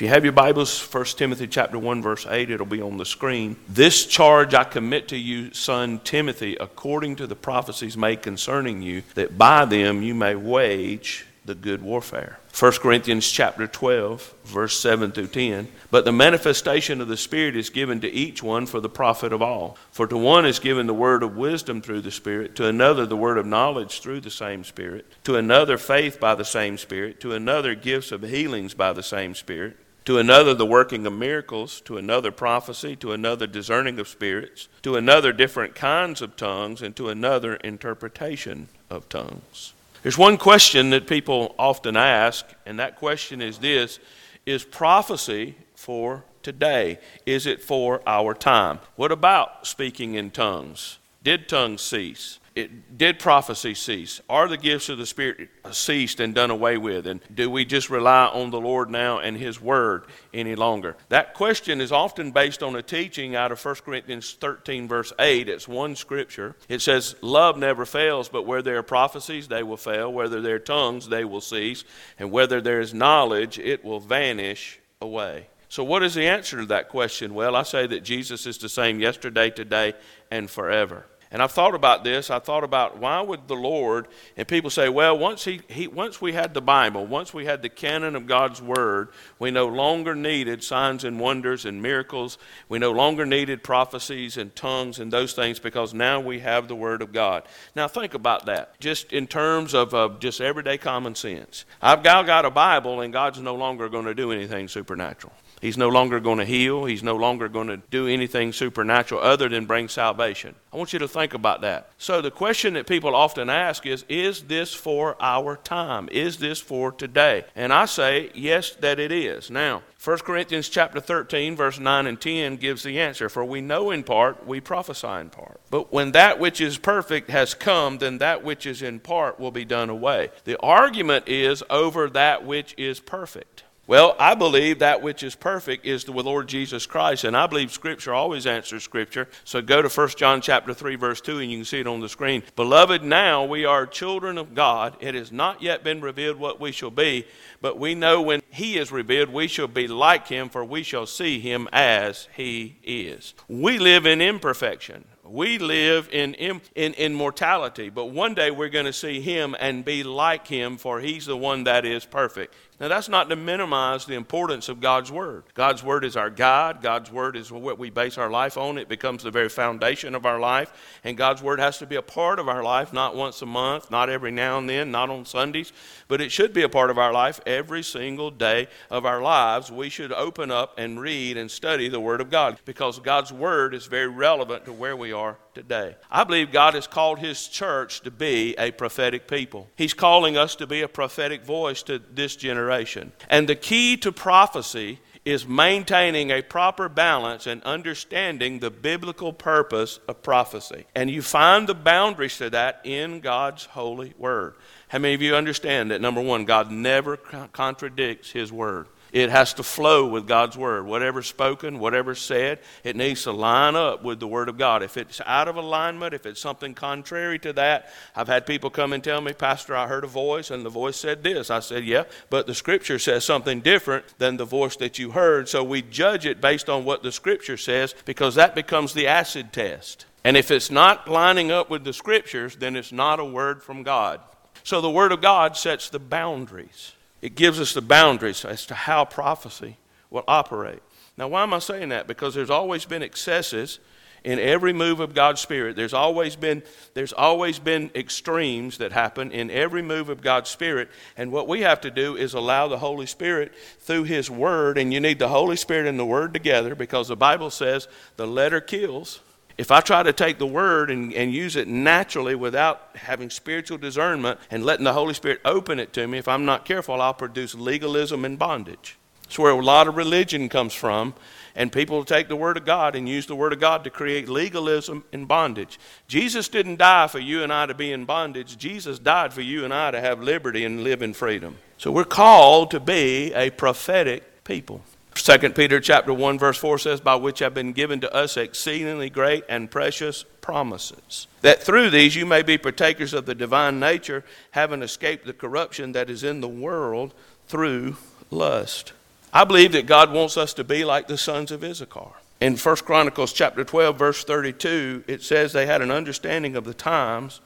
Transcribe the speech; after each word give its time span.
If 0.00 0.04
you 0.04 0.08
have 0.08 0.24
your 0.24 0.32
Bibles, 0.32 0.80
1 0.80 1.04
Timothy 1.04 1.46
chapter 1.46 1.78
1 1.78 2.00
verse 2.00 2.26
8, 2.26 2.48
it'll 2.48 2.64
be 2.64 2.80
on 2.80 2.96
the 2.96 3.04
screen. 3.04 3.56
This 3.68 4.06
charge 4.06 4.54
I 4.54 4.64
commit 4.64 5.08
to 5.08 5.16
you, 5.18 5.52
son 5.52 5.98
Timothy, 6.02 6.56
according 6.58 7.16
to 7.16 7.26
the 7.26 7.36
prophecies 7.36 7.98
made 7.98 8.22
concerning 8.22 8.80
you, 8.80 9.02
that 9.12 9.36
by 9.36 9.66
them 9.66 10.02
you 10.02 10.14
may 10.14 10.34
wage 10.34 11.26
the 11.44 11.54
good 11.54 11.82
warfare. 11.82 12.38
1 12.58 12.72
Corinthians 12.72 13.30
chapter 13.30 13.66
12, 13.66 14.34
verse 14.44 14.78
7 14.80 15.12
through 15.12 15.26
10. 15.26 15.68
But 15.90 16.06
the 16.06 16.12
manifestation 16.12 17.02
of 17.02 17.08
the 17.08 17.16
Spirit 17.16 17.54
is 17.54 17.68
given 17.68 18.00
to 18.00 18.10
each 18.10 18.42
one 18.42 18.64
for 18.64 18.80
the 18.80 18.88
profit 18.88 19.34
of 19.34 19.42
all. 19.42 19.76
For 19.92 20.06
to 20.06 20.16
one 20.16 20.46
is 20.46 20.58
given 20.58 20.86
the 20.86 20.94
word 20.94 21.22
of 21.22 21.36
wisdom 21.36 21.82
through 21.82 22.00
the 22.00 22.10
Spirit, 22.10 22.56
to 22.56 22.66
another 22.66 23.04
the 23.04 23.16
word 23.16 23.36
of 23.36 23.46
knowledge 23.46 24.00
through 24.00 24.20
the 24.20 24.30
same 24.30 24.64
Spirit, 24.64 25.04
to 25.24 25.36
another 25.36 25.76
faith 25.76 26.18
by 26.18 26.34
the 26.34 26.44
same 26.44 26.78
Spirit, 26.78 27.20
to 27.20 27.34
another 27.34 27.74
gifts 27.74 28.12
of 28.12 28.22
healings 28.22 28.72
by 28.72 28.92
the 28.94 29.02
same 29.02 29.34
Spirit, 29.34 29.76
to 30.04 30.18
another 30.18 30.54
the 30.54 30.66
working 30.66 31.06
of 31.06 31.12
miracles, 31.12 31.80
to 31.82 31.98
another 31.98 32.30
prophecy, 32.30 32.96
to 32.96 33.12
another 33.12 33.46
discerning 33.46 33.98
of 33.98 34.08
spirits, 34.08 34.68
to 34.82 34.96
another 34.96 35.32
different 35.32 35.74
kinds 35.74 36.22
of 36.22 36.36
tongues, 36.36 36.82
and 36.82 36.96
to 36.96 37.08
another 37.08 37.56
interpretation 37.56 38.68
of 38.88 39.08
tongues. 39.08 39.72
There's 40.02 40.18
one 40.18 40.38
question 40.38 40.90
that 40.90 41.06
people 41.06 41.54
often 41.58 41.96
ask, 41.96 42.46
and 42.64 42.78
that 42.78 42.96
question 42.96 43.42
is 43.42 43.58
this 43.58 43.98
Is 44.46 44.64
prophecy 44.64 45.56
for 45.74 46.24
today? 46.42 46.98
Is 47.26 47.46
it 47.46 47.62
for 47.62 48.00
our 48.06 48.34
time? 48.34 48.80
What 48.96 49.12
about 49.12 49.66
speaking 49.66 50.14
in 50.14 50.30
tongues? 50.30 50.98
Did 51.22 51.48
tongues 51.48 51.82
cease? 51.82 52.39
It, 52.56 52.98
did 52.98 53.20
prophecy 53.20 53.74
cease? 53.74 54.20
Are 54.28 54.48
the 54.48 54.56
gifts 54.56 54.88
of 54.88 54.98
the 54.98 55.06
Spirit 55.06 55.48
ceased 55.70 56.18
and 56.18 56.34
done 56.34 56.50
away 56.50 56.78
with? 56.78 57.06
And 57.06 57.20
do 57.32 57.48
we 57.48 57.64
just 57.64 57.90
rely 57.90 58.26
on 58.26 58.50
the 58.50 58.60
Lord 58.60 58.90
now 58.90 59.20
and 59.20 59.36
His 59.36 59.60
Word 59.60 60.06
any 60.34 60.56
longer? 60.56 60.96
That 61.10 61.34
question 61.34 61.80
is 61.80 61.92
often 61.92 62.32
based 62.32 62.62
on 62.62 62.74
a 62.74 62.82
teaching 62.82 63.36
out 63.36 63.52
of 63.52 63.64
1 63.64 63.76
Corinthians 63.76 64.32
13, 64.40 64.88
verse 64.88 65.12
8. 65.18 65.48
It's 65.48 65.68
one 65.68 65.94
scripture. 65.94 66.56
It 66.68 66.80
says, 66.80 67.14
Love 67.22 67.56
never 67.56 67.86
fails, 67.86 68.28
but 68.28 68.46
where 68.46 68.62
there 68.62 68.78
are 68.78 68.82
prophecies, 68.82 69.46
they 69.46 69.62
will 69.62 69.76
fail. 69.76 70.12
Whether 70.12 70.40
there 70.40 70.56
are 70.56 70.60
tongues, 70.60 71.08
they 71.08 71.24
will 71.24 71.40
cease. 71.40 71.84
And 72.18 72.32
whether 72.32 72.60
there 72.60 72.80
is 72.80 72.92
knowledge, 72.92 73.60
it 73.60 73.84
will 73.84 74.00
vanish 74.00 74.80
away. 75.00 75.46
So, 75.68 75.84
what 75.84 76.02
is 76.02 76.14
the 76.14 76.26
answer 76.26 76.56
to 76.56 76.66
that 76.66 76.88
question? 76.88 77.32
Well, 77.32 77.54
I 77.54 77.62
say 77.62 77.86
that 77.86 78.02
Jesus 78.02 78.44
is 78.44 78.58
the 78.58 78.68
same 78.68 78.98
yesterday, 78.98 79.50
today, 79.50 79.94
and 80.28 80.50
forever. 80.50 81.06
And 81.32 81.40
I've 81.40 81.52
thought 81.52 81.76
about 81.76 82.02
this. 82.02 82.28
I 82.28 82.40
thought 82.40 82.64
about 82.64 82.98
why 82.98 83.20
would 83.20 83.46
the 83.46 83.54
Lord, 83.54 84.08
and 84.36 84.48
people 84.48 84.68
say, 84.68 84.88
well, 84.88 85.16
once, 85.16 85.44
he, 85.44 85.60
he, 85.68 85.86
once 85.86 86.20
we 86.20 86.32
had 86.32 86.54
the 86.54 86.60
Bible, 86.60 87.06
once 87.06 87.32
we 87.32 87.44
had 87.44 87.62
the 87.62 87.68
canon 87.68 88.16
of 88.16 88.26
God's 88.26 88.60
Word, 88.60 89.10
we 89.38 89.52
no 89.52 89.68
longer 89.68 90.16
needed 90.16 90.64
signs 90.64 91.04
and 91.04 91.20
wonders 91.20 91.64
and 91.64 91.80
miracles. 91.80 92.36
We 92.68 92.80
no 92.80 92.90
longer 92.90 93.24
needed 93.24 93.62
prophecies 93.62 94.36
and 94.36 94.54
tongues 94.56 94.98
and 94.98 95.12
those 95.12 95.32
things 95.32 95.60
because 95.60 95.94
now 95.94 96.18
we 96.18 96.40
have 96.40 96.66
the 96.66 96.74
Word 96.74 97.00
of 97.00 97.12
God. 97.12 97.44
Now, 97.76 97.86
think 97.86 98.14
about 98.14 98.46
that, 98.46 98.80
just 98.80 99.12
in 99.12 99.28
terms 99.28 99.72
of 99.72 99.94
uh, 99.94 100.08
just 100.18 100.40
everyday 100.40 100.78
common 100.78 101.14
sense. 101.14 101.64
I've 101.80 102.02
now 102.02 102.24
got 102.24 102.44
a 102.44 102.50
Bible, 102.50 103.02
and 103.02 103.12
God's 103.12 103.38
no 103.38 103.54
longer 103.54 103.88
going 103.88 104.06
to 104.06 104.14
do 104.14 104.32
anything 104.32 104.66
supernatural. 104.66 105.32
He's 105.60 105.76
no 105.76 105.88
longer 105.88 106.20
going 106.20 106.38
to 106.38 106.44
heal. 106.44 106.84
He's 106.84 107.02
no 107.02 107.16
longer 107.16 107.48
going 107.48 107.68
to 107.68 107.76
do 107.76 108.06
anything 108.06 108.52
supernatural 108.52 109.20
other 109.20 109.48
than 109.48 109.66
bring 109.66 109.88
salvation. 109.88 110.54
I 110.72 110.76
want 110.76 110.92
you 110.92 110.98
to 111.00 111.08
think 111.08 111.34
about 111.34 111.60
that. 111.62 111.90
So, 111.98 112.20
the 112.22 112.30
question 112.30 112.74
that 112.74 112.86
people 112.86 113.14
often 113.14 113.50
ask 113.50 113.84
is 113.86 114.04
Is 114.08 114.42
this 114.42 114.72
for 114.72 115.16
our 115.20 115.56
time? 115.56 116.08
Is 116.10 116.38
this 116.38 116.60
for 116.60 116.92
today? 116.92 117.44
And 117.54 117.72
I 117.72 117.84
say, 117.84 118.30
Yes, 118.34 118.70
that 118.76 118.98
it 118.98 119.12
is. 119.12 119.50
Now, 119.50 119.82
1 120.02 120.18
Corinthians 120.20 120.70
chapter 120.70 120.98
13, 120.98 121.56
verse 121.56 121.78
9 121.78 122.06
and 122.06 122.18
10 122.18 122.56
gives 122.56 122.84
the 122.84 122.98
answer. 122.98 123.28
For 123.28 123.44
we 123.44 123.60
know 123.60 123.90
in 123.90 124.02
part, 124.02 124.46
we 124.46 124.60
prophesy 124.60 125.06
in 125.06 125.28
part. 125.28 125.60
But 125.68 125.92
when 125.92 126.12
that 126.12 126.38
which 126.38 126.60
is 126.60 126.78
perfect 126.78 127.28
has 127.28 127.52
come, 127.52 127.98
then 127.98 128.16
that 128.18 128.42
which 128.42 128.64
is 128.64 128.80
in 128.80 129.00
part 129.00 129.38
will 129.38 129.50
be 129.50 129.66
done 129.66 129.90
away. 129.90 130.30
The 130.44 130.58
argument 130.60 131.28
is 131.28 131.62
over 131.68 132.08
that 132.10 132.46
which 132.46 132.74
is 132.78 132.98
perfect. 132.98 133.64
Well, 133.90 134.14
I 134.20 134.36
believe 134.36 134.78
that 134.78 135.02
which 135.02 135.24
is 135.24 135.34
perfect 135.34 135.84
is 135.84 136.04
the 136.04 136.12
Lord 136.12 136.46
Jesus 136.46 136.86
Christ, 136.86 137.24
and 137.24 137.36
I 137.36 137.48
believe 137.48 137.72
Scripture 137.72 138.14
always 138.14 138.46
answers 138.46 138.84
Scripture. 138.84 139.26
So 139.42 139.60
go 139.60 139.82
to 139.82 139.88
1 139.88 140.08
John 140.10 140.40
chapter 140.40 140.72
3, 140.72 140.94
verse 140.94 141.20
2, 141.20 141.40
and 141.40 141.50
you 141.50 141.58
can 141.58 141.64
see 141.64 141.80
it 141.80 141.88
on 141.88 141.98
the 141.98 142.08
screen. 142.08 142.44
Beloved, 142.54 143.02
now 143.02 143.44
we 143.44 143.64
are 143.64 143.86
children 143.86 144.38
of 144.38 144.54
God. 144.54 144.96
It 145.00 145.16
has 145.16 145.32
not 145.32 145.60
yet 145.60 145.82
been 145.82 146.00
revealed 146.00 146.36
what 146.36 146.60
we 146.60 146.70
shall 146.70 146.92
be, 146.92 147.26
but 147.60 147.80
we 147.80 147.96
know 147.96 148.22
when 148.22 148.42
He 148.50 148.78
is 148.78 148.92
revealed, 148.92 149.28
we 149.28 149.48
shall 149.48 149.66
be 149.66 149.88
like 149.88 150.28
Him, 150.28 150.50
for 150.50 150.64
we 150.64 150.84
shall 150.84 151.06
see 151.06 151.40
Him 151.40 151.68
as 151.72 152.28
He 152.36 152.76
is. 152.84 153.34
We 153.48 153.80
live 153.80 154.06
in 154.06 154.20
imperfection. 154.20 155.04
We 155.30 155.58
live 155.58 156.08
in, 156.10 156.34
in, 156.34 156.60
in, 156.74 157.14
mortality, 157.14 157.88
but 157.88 158.06
one 158.06 158.34
day 158.34 158.50
we're 158.50 158.68
going 158.68 158.86
to 158.86 158.92
see 158.92 159.20
him 159.20 159.54
and 159.60 159.84
be 159.84 160.02
like 160.02 160.48
him, 160.48 160.76
for 160.76 160.98
he's 160.98 161.26
the 161.26 161.36
one 161.36 161.62
that 161.64 161.84
is 161.84 162.04
perfect. 162.04 162.52
Now, 162.80 162.88
that's 162.88 163.10
not 163.10 163.28
to 163.28 163.36
minimize 163.36 164.06
the 164.06 164.14
importance 164.14 164.70
of 164.70 164.80
God's 164.80 165.12
Word. 165.12 165.44
God's 165.52 165.84
Word 165.84 166.02
is 166.02 166.16
our 166.16 166.30
guide. 166.30 166.80
God's 166.80 167.12
Word 167.12 167.36
is 167.36 167.52
what 167.52 167.78
we 167.78 167.90
base 167.90 168.16
our 168.16 168.30
life 168.30 168.56
on. 168.56 168.78
It 168.78 168.88
becomes 168.88 169.22
the 169.22 169.30
very 169.30 169.50
foundation 169.50 170.14
of 170.14 170.24
our 170.24 170.40
life. 170.40 170.72
And 171.04 171.14
God's 171.14 171.42
Word 171.42 171.60
has 171.60 171.76
to 171.78 171.86
be 171.86 171.96
a 171.96 172.02
part 172.02 172.38
of 172.38 172.48
our 172.48 172.62
life, 172.62 172.94
not 172.94 173.14
once 173.14 173.42
a 173.42 173.46
month, 173.46 173.90
not 173.90 174.08
every 174.08 174.30
now 174.30 174.56
and 174.56 174.66
then, 174.66 174.90
not 174.90 175.10
on 175.10 175.26
Sundays, 175.26 175.74
but 176.08 176.22
it 176.22 176.32
should 176.32 176.54
be 176.54 176.62
a 176.62 176.70
part 176.70 176.88
of 176.88 176.96
our 176.96 177.12
life 177.12 177.38
every 177.44 177.82
single 177.82 178.30
day 178.30 178.66
of 178.88 179.04
our 179.04 179.20
lives. 179.20 179.70
We 179.70 179.90
should 179.90 180.12
open 180.12 180.50
up 180.50 180.72
and 180.78 180.98
read 180.98 181.36
and 181.36 181.50
study 181.50 181.90
the 181.90 182.00
Word 182.00 182.22
of 182.22 182.30
God 182.30 182.60
because 182.64 182.98
God's 182.98 183.30
Word 183.30 183.74
is 183.74 183.84
very 183.84 184.08
relevant 184.08 184.64
to 184.64 184.72
where 184.72 184.96
we 184.96 185.12
are 185.12 185.19
today. 185.54 185.96
I 186.10 186.24
believe 186.24 186.52
God 186.52 186.74
has 186.74 186.86
called 186.86 187.18
His 187.18 187.46
church 187.46 188.00
to 188.02 188.10
be 188.10 188.54
a 188.58 188.70
prophetic 188.70 189.28
people. 189.28 189.68
He's 189.76 189.94
calling 189.94 190.36
us 190.36 190.54
to 190.56 190.66
be 190.66 190.82
a 190.82 190.88
prophetic 190.88 191.44
voice 191.44 191.82
to 191.84 191.98
this 191.98 192.36
generation. 192.36 193.12
And 193.28 193.48
the 193.48 193.56
key 193.56 193.96
to 193.98 194.12
prophecy 194.12 195.00
is 195.24 195.46
maintaining 195.46 196.30
a 196.30 196.42
proper 196.42 196.88
balance 196.88 197.46
and 197.46 197.62
understanding 197.64 198.58
the 198.58 198.70
biblical 198.70 199.32
purpose 199.32 200.00
of 200.08 200.22
prophecy. 200.22 200.86
And 200.94 201.10
you 201.10 201.20
find 201.20 201.68
the 201.68 201.74
boundaries 201.74 202.38
to 202.38 202.50
that 202.50 202.80
in 202.84 203.20
God's 203.20 203.66
holy 203.66 204.14
word. 204.16 204.54
How 204.88 204.98
many 204.98 205.14
of 205.14 205.22
you 205.22 205.36
understand 205.36 205.90
that, 205.90 206.00
number 206.00 206.22
one, 206.22 206.46
God 206.46 206.70
never 206.70 207.16
contradicts 207.16 208.30
His 208.30 208.50
word? 208.50 208.86
It 209.12 209.30
has 209.30 209.54
to 209.54 209.62
flow 209.62 210.06
with 210.06 210.26
God's 210.26 210.56
word. 210.56 210.86
Whatever's 210.86 211.26
spoken, 211.26 211.78
whatever's 211.78 212.20
said, 212.20 212.60
it 212.84 212.96
needs 212.96 213.24
to 213.24 213.32
line 213.32 213.76
up 213.76 214.02
with 214.04 214.20
the 214.20 214.26
word 214.26 214.48
of 214.48 214.56
God. 214.56 214.82
If 214.82 214.96
it's 214.96 215.20
out 215.26 215.48
of 215.48 215.56
alignment, 215.56 216.14
if 216.14 216.26
it's 216.26 216.40
something 216.40 216.74
contrary 216.74 217.38
to 217.40 217.52
that, 217.54 217.92
I've 218.14 218.28
had 218.28 218.46
people 218.46 218.70
come 218.70 218.92
and 218.92 219.02
tell 219.02 219.20
me, 219.20 219.32
Pastor, 219.32 219.76
I 219.76 219.86
heard 219.86 220.04
a 220.04 220.08
voice 220.08 220.50
and 220.50 220.64
the 220.64 220.70
voice 220.70 220.96
said 220.96 221.22
this. 221.22 221.50
I 221.50 221.60
said, 221.60 221.84
Yeah, 221.84 222.04
but 222.28 222.46
the 222.46 222.54
scripture 222.54 222.98
says 222.98 223.24
something 223.24 223.60
different 223.60 224.04
than 224.18 224.36
the 224.36 224.44
voice 224.44 224.76
that 224.76 224.98
you 224.98 225.10
heard. 225.10 225.48
So 225.48 225.64
we 225.64 225.82
judge 225.82 226.26
it 226.26 226.40
based 226.40 226.68
on 226.68 226.84
what 226.84 227.02
the 227.02 227.12
scripture 227.12 227.56
says 227.56 227.94
because 228.04 228.36
that 228.36 228.54
becomes 228.54 228.94
the 228.94 229.06
acid 229.06 229.52
test. 229.52 230.06
And 230.22 230.36
if 230.36 230.50
it's 230.50 230.70
not 230.70 231.08
lining 231.08 231.50
up 231.50 231.70
with 231.70 231.84
the 231.84 231.92
scriptures, 231.92 232.56
then 232.56 232.76
it's 232.76 232.92
not 232.92 233.20
a 233.20 233.24
word 233.24 233.62
from 233.62 233.82
God. 233.82 234.20
So 234.62 234.80
the 234.80 234.90
word 234.90 235.12
of 235.12 235.22
God 235.22 235.56
sets 235.56 235.88
the 235.88 235.98
boundaries. 235.98 236.92
It 237.22 237.34
gives 237.34 237.60
us 237.60 237.74
the 237.74 237.82
boundaries 237.82 238.44
as 238.44 238.66
to 238.66 238.74
how 238.74 239.04
prophecy 239.04 239.76
will 240.10 240.24
operate. 240.26 240.80
Now, 241.16 241.28
why 241.28 241.42
am 241.42 241.52
I 241.52 241.58
saying 241.58 241.90
that? 241.90 242.06
Because 242.06 242.34
there's 242.34 242.50
always 242.50 242.84
been 242.84 243.02
excesses 243.02 243.78
in 244.24 244.38
every 244.38 244.72
move 244.72 245.00
of 245.00 245.14
God's 245.14 245.40
Spirit. 245.40 245.76
There's 245.76 245.94
always 245.94 246.36
been 246.36 246.62
there's 246.94 247.12
always 247.12 247.58
been 247.58 247.90
extremes 247.94 248.78
that 248.78 248.92
happen 248.92 249.30
in 249.32 249.50
every 249.50 249.82
move 249.82 250.08
of 250.08 250.22
God's 250.22 250.50
Spirit. 250.50 250.88
And 251.16 251.32
what 251.32 251.48
we 251.48 251.60
have 251.62 251.80
to 251.82 251.90
do 251.90 252.16
is 252.16 252.34
allow 252.34 252.68
the 252.68 252.78
Holy 252.78 253.06
Spirit 253.06 253.52
through 253.80 254.04
His 254.04 254.30
Word, 254.30 254.78
and 254.78 254.92
you 254.92 255.00
need 255.00 255.18
the 255.18 255.28
Holy 255.28 255.56
Spirit 255.56 255.86
and 255.86 255.98
the 255.98 256.06
Word 256.06 256.34
together 256.34 256.74
because 256.74 257.08
the 257.08 257.16
Bible 257.16 257.50
says 257.50 257.88
the 258.16 258.26
letter 258.26 258.60
kills 258.60 259.20
if 259.58 259.70
I 259.70 259.80
try 259.80 260.02
to 260.02 260.12
take 260.12 260.38
the 260.38 260.46
word 260.46 260.90
and, 260.90 261.12
and 261.12 261.32
use 261.32 261.56
it 261.56 261.68
naturally 261.68 262.34
without 262.34 262.90
having 262.94 263.30
spiritual 263.30 263.78
discernment 263.78 264.40
and 264.50 264.64
letting 264.64 264.84
the 264.84 264.92
Holy 264.92 265.14
Spirit 265.14 265.40
open 265.44 265.78
it 265.78 265.92
to 265.94 266.06
me, 266.06 266.18
if 266.18 266.28
I'm 266.28 266.44
not 266.44 266.64
careful, 266.64 267.00
I'll 267.00 267.14
produce 267.14 267.54
legalism 267.54 268.24
and 268.24 268.38
bondage. 268.38 268.96
It's 269.24 269.38
where 269.38 269.52
a 269.52 269.64
lot 269.64 269.86
of 269.86 269.96
religion 269.96 270.48
comes 270.48 270.74
from, 270.74 271.14
and 271.54 271.70
people 271.70 272.04
take 272.04 272.26
the 272.26 272.34
Word 272.34 272.56
of 272.56 272.64
God 272.64 272.96
and 272.96 273.08
use 273.08 273.26
the 273.26 273.36
Word 273.36 273.52
of 273.52 273.60
God 273.60 273.84
to 273.84 273.90
create 273.90 274.28
legalism 274.28 275.04
and 275.12 275.28
bondage. 275.28 275.78
Jesus 276.08 276.48
didn't 276.48 276.78
die 276.78 277.06
for 277.06 277.20
you 277.20 277.44
and 277.44 277.52
I 277.52 277.66
to 277.66 277.74
be 277.74 277.92
in 277.92 278.06
bondage, 278.06 278.56
Jesus 278.58 278.98
died 278.98 279.32
for 279.32 279.40
you 279.40 279.64
and 279.64 279.72
I 279.72 279.92
to 279.92 280.00
have 280.00 280.20
liberty 280.20 280.64
and 280.64 280.82
live 280.82 281.00
in 281.00 281.14
freedom. 281.14 281.58
So 281.78 281.92
we're 281.92 282.04
called 282.04 282.72
to 282.72 282.80
be 282.80 283.32
a 283.32 283.50
prophetic 283.50 284.42
people. 284.42 284.82
2 285.14 285.50
Peter 285.50 285.80
chapter 285.80 286.12
1 286.14 286.38
verse 286.38 286.58
4 286.58 286.78
says 286.78 287.00
by 287.00 287.14
which 287.14 287.40
have 287.40 287.52
been 287.52 287.72
given 287.72 288.00
to 288.00 288.14
us 288.14 288.36
exceedingly 288.36 289.10
great 289.10 289.44
and 289.48 289.70
precious 289.70 290.24
promises 290.40 291.26
that 291.42 291.62
through 291.62 291.90
these 291.90 292.14
you 292.16 292.24
may 292.24 292.42
be 292.42 292.56
partakers 292.56 293.12
of 293.12 293.26
the 293.26 293.34
divine 293.34 293.80
nature 293.80 294.24
having 294.52 294.82
escaped 294.82 295.26
the 295.26 295.32
corruption 295.32 295.92
that 295.92 296.10
is 296.10 296.22
in 296.22 296.40
the 296.40 296.48
world 296.48 297.12
through 297.48 297.96
lust. 298.30 298.92
I 299.32 299.44
believe 299.44 299.72
that 299.72 299.86
God 299.86 300.12
wants 300.12 300.36
us 300.36 300.54
to 300.54 300.64
be 300.64 300.84
like 300.84 301.08
the 301.08 301.18
sons 301.18 301.50
of 301.50 301.64
Issachar. 301.64 302.12
In 302.40 302.56
1 302.56 302.76
Chronicles 302.76 303.32
chapter 303.32 303.64
12 303.64 303.98
verse 303.98 304.24
32, 304.24 305.04
it 305.06 305.22
says 305.22 305.52
they 305.52 305.66
had 305.66 305.82
an 305.82 305.90
understanding 305.90 306.56
of 306.56 306.64
the 306.64 306.74
times 306.74 307.40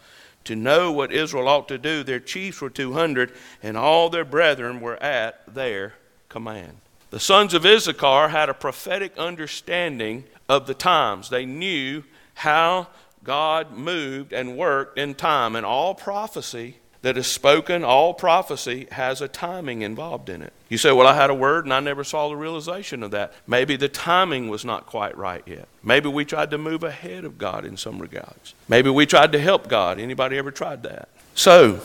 to 0.44 0.54
know 0.54 0.92
what 0.92 1.12
Israel 1.12 1.48
ought 1.48 1.68
to 1.68 1.78
do. 1.78 2.02
Their 2.02 2.20
chiefs 2.20 2.60
were 2.60 2.70
200 2.70 3.32
and 3.62 3.76
all 3.76 4.10
their 4.10 4.24
brethren 4.24 4.80
were 4.80 5.02
at 5.02 5.42
their 5.52 5.94
command. 6.28 6.78
The 7.14 7.20
sons 7.20 7.54
of 7.54 7.64
Issachar 7.64 8.26
had 8.30 8.48
a 8.48 8.54
prophetic 8.54 9.16
understanding 9.16 10.24
of 10.48 10.66
the 10.66 10.74
times. 10.74 11.30
They 11.30 11.46
knew 11.46 12.02
how 12.34 12.88
God 13.22 13.70
moved 13.70 14.32
and 14.32 14.56
worked 14.56 14.98
in 14.98 15.14
time 15.14 15.54
and 15.54 15.64
all 15.64 15.94
prophecy 15.94 16.78
that 17.02 17.16
is 17.16 17.28
spoken, 17.28 17.84
all 17.84 18.14
prophecy 18.14 18.88
has 18.90 19.20
a 19.20 19.28
timing 19.28 19.82
involved 19.82 20.28
in 20.28 20.42
it. 20.42 20.52
You 20.68 20.76
say, 20.76 20.90
Well, 20.90 21.06
I 21.06 21.14
had 21.14 21.30
a 21.30 21.34
word 21.34 21.66
and 21.66 21.72
I 21.72 21.78
never 21.78 22.02
saw 22.02 22.28
the 22.28 22.34
realization 22.34 23.04
of 23.04 23.12
that. 23.12 23.32
Maybe 23.46 23.76
the 23.76 23.88
timing 23.88 24.48
was 24.48 24.64
not 24.64 24.86
quite 24.86 25.16
right 25.16 25.44
yet. 25.46 25.68
Maybe 25.84 26.08
we 26.08 26.24
tried 26.24 26.50
to 26.50 26.58
move 26.58 26.82
ahead 26.82 27.24
of 27.24 27.38
God 27.38 27.64
in 27.64 27.76
some 27.76 28.00
regards. 28.00 28.54
Maybe 28.68 28.90
we 28.90 29.06
tried 29.06 29.30
to 29.30 29.38
help 29.38 29.68
God. 29.68 30.00
Anybody 30.00 30.36
ever 30.36 30.50
tried 30.50 30.82
that? 30.82 31.08
So, 31.36 31.78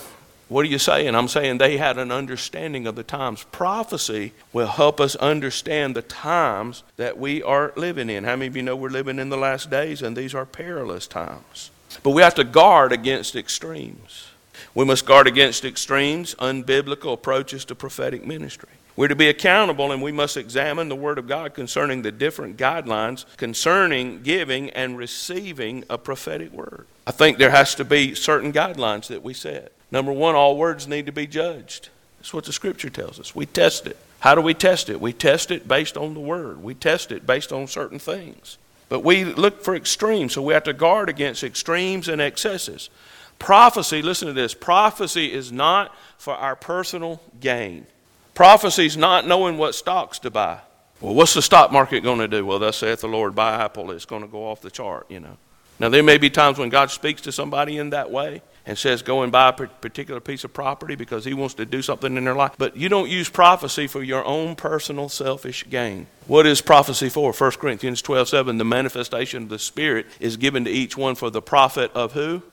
what 0.50 0.66
are 0.66 0.70
you 0.70 0.80
saying? 0.80 1.14
I'm 1.14 1.28
saying 1.28 1.60
they 1.60 1.78
had 1.78 2.00
an 2.00 2.12
understanding 2.12 2.88
of 2.88 2.96
the 2.96 3.04
times. 3.04 3.44
Prophecy 3.52 4.34
will 4.52 4.68
help 4.68 5.00
us 5.00 5.16
understand 5.18 5.96
the 5.96 6.02
times 6.02 6.84
that 6.98 7.20
we 7.20 7.44
are 7.44 7.72
living 7.76 8.10
in. 8.10 8.24
How 8.24 8.36
many 8.36 8.48
of 8.48 8.56
you 8.56 8.64
know 8.64 8.76
we're 8.76 8.90
living 8.90 9.20
in 9.20 9.30
the 9.30 9.38
last 9.38 9.70
days 9.70 10.02
and 10.02 10.18
these 10.18 10.34
are 10.34 10.48
perilous 10.48 11.06
times? 11.06 11.70
But 12.02 12.12
we 12.12 12.24
have 12.24 12.34
to 12.36 12.44
guard 12.44 12.92
against 12.92 13.36
extremes. 13.36 14.28
We 14.74 14.86
must 14.86 15.06
guard 15.06 15.28
against 15.28 15.66
extremes, 15.66 16.34
unbiblical 16.36 17.14
approaches 17.14 17.64
to 17.66 17.76
prophetic 17.76 18.26
ministry. 18.26 18.70
We're 18.96 19.08
to 19.08 19.16
be 19.16 19.30
accountable 19.30 19.92
and 19.92 20.02
we 20.02 20.12
must 20.12 20.36
examine 20.36 20.90
the 20.90 20.96
Word 20.96 21.20
of 21.20 21.28
God 21.28 21.54
concerning 21.54 22.02
the 22.02 22.12
different 22.12 22.58
guidelines 22.58 23.26
concerning 23.38 24.24
giving 24.24 24.72
and 24.72 24.98
receiving 24.98 25.86
a 25.90 25.98
prophetic 25.98 26.52
word. 26.52 26.86
I 27.08 27.12
think 27.12 27.38
there 27.38 27.52
has 27.52 27.76
to 27.76 27.86
be 27.86 28.14
certain 28.16 28.52
guidelines 28.52 29.08
that 29.08 29.24
we 29.24 29.34
set. 29.34 29.72
Number 29.92 30.12
one, 30.12 30.36
all 30.36 30.58
words 30.58 30.88
need 30.88 31.06
to 31.08 31.12
be 31.12 31.28
judged. 31.28 31.90
That's 32.20 32.34
what 32.34 32.46
the 32.46 32.54
Scripture 32.54 32.90
tells 32.90 33.20
us. 33.20 33.34
We 33.34 33.46
test 33.46 33.88
it. 33.88 33.98
How 34.20 34.36
do 34.36 34.42
we 34.42 34.54
test 34.54 34.90
it? 34.90 35.00
We 35.00 35.14
test 35.14 35.52
it 35.52 35.68
based 35.68 35.98
on 35.98 36.14
the 36.14 36.20
Word, 36.20 36.62
we 36.62 36.74
test 36.74 37.12
it 37.12 37.26
based 37.26 37.52
on 37.52 37.68
certain 37.68 38.00
things. 38.00 38.58
But 38.90 39.02
we 39.02 39.24
look 39.24 39.64
for 39.64 39.76
extremes, 39.76 40.34
so 40.34 40.42
we 40.42 40.54
have 40.54 40.64
to 40.64 40.74
guard 40.74 41.10
against 41.10 41.44
extremes 41.44 42.08
and 42.08 42.20
excesses. 42.20 42.90
Prophecy, 43.38 44.02
listen 44.02 44.28
to 44.28 44.34
this 44.34 44.54
prophecy 44.54 45.32
is 45.32 45.52
not 45.52 45.96
for 46.18 46.34
our 46.34 46.56
personal 46.56 47.22
gain. 47.40 47.86
Prophecy 48.34 48.88
is 48.88 48.98
not 48.98 49.28
knowing 49.28 49.58
what 49.58 49.76
stocks 49.76 50.20
to 50.20 50.32
buy. 50.32 50.60
Well, 51.00 51.14
what's 51.14 51.34
the 51.34 51.42
stock 51.42 51.72
market 51.72 52.02
going 52.02 52.20
to 52.20 52.28
do? 52.28 52.46
Well, 52.46 52.60
thus 52.60 52.78
saith 52.78 53.02
the 53.02 53.08
Lord, 53.08 53.36
buy 53.36 53.54
Apple, 53.64 53.92
it's 53.92 54.06
going 54.06 54.24
to 54.24 54.28
go 54.28 54.50
off 54.50 54.62
the 54.62 54.72
chart, 54.72 55.10
you 55.10 55.20
know. 55.20 55.38
Now, 55.80 55.88
there 55.88 56.04
may 56.04 56.18
be 56.18 56.30
times 56.30 56.58
when 56.58 56.68
God 56.68 56.92
speaks 56.92 57.22
to 57.22 57.32
somebody 57.32 57.78
in 57.78 57.92
that 57.92 58.12
way 58.12 58.42
and 58.70 58.78
says, 58.78 59.02
go 59.02 59.24
and 59.24 59.32
buy 59.32 59.50
a 59.50 59.54
particular 59.54 60.22
piece 60.22 60.44
of 60.44 60.54
property 60.54 60.96
because 60.96 61.26
he 61.26 61.34
wants 61.34 61.56
to 61.56 61.66
do 61.66 61.82
something 61.82 62.16
in 62.16 62.24
their 62.24 62.36
life. 62.36 62.54
But 62.58 62.78
you 62.78 62.88
don't 62.88 63.10
use 63.10 63.30
prophecy 63.30 63.88
for 63.88 64.04
your 64.04 64.24
own 64.24 64.56
personal 64.56 65.10
selfish 65.10 65.70
gain. 65.70 66.08
What 66.28 66.46
is 66.46 66.62
prophecy 66.62 67.10
for? 67.10 67.34
1 67.34 67.52
Corinthians 67.52 68.02
12 68.02 68.30
7, 68.30 68.58
the 68.58 68.64
manifestation 68.64 69.44
of 69.44 69.50
the 69.50 69.60
Spirit 69.60 70.06
is 70.20 70.38
given 70.38 70.64
to 70.66 70.72
each 70.72 70.96
one 70.96 71.16
for 71.16 71.30
the 71.30 71.42
profit 71.42 71.92
of 71.94 72.14
who? 72.14 72.44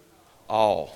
all. 0.49 0.95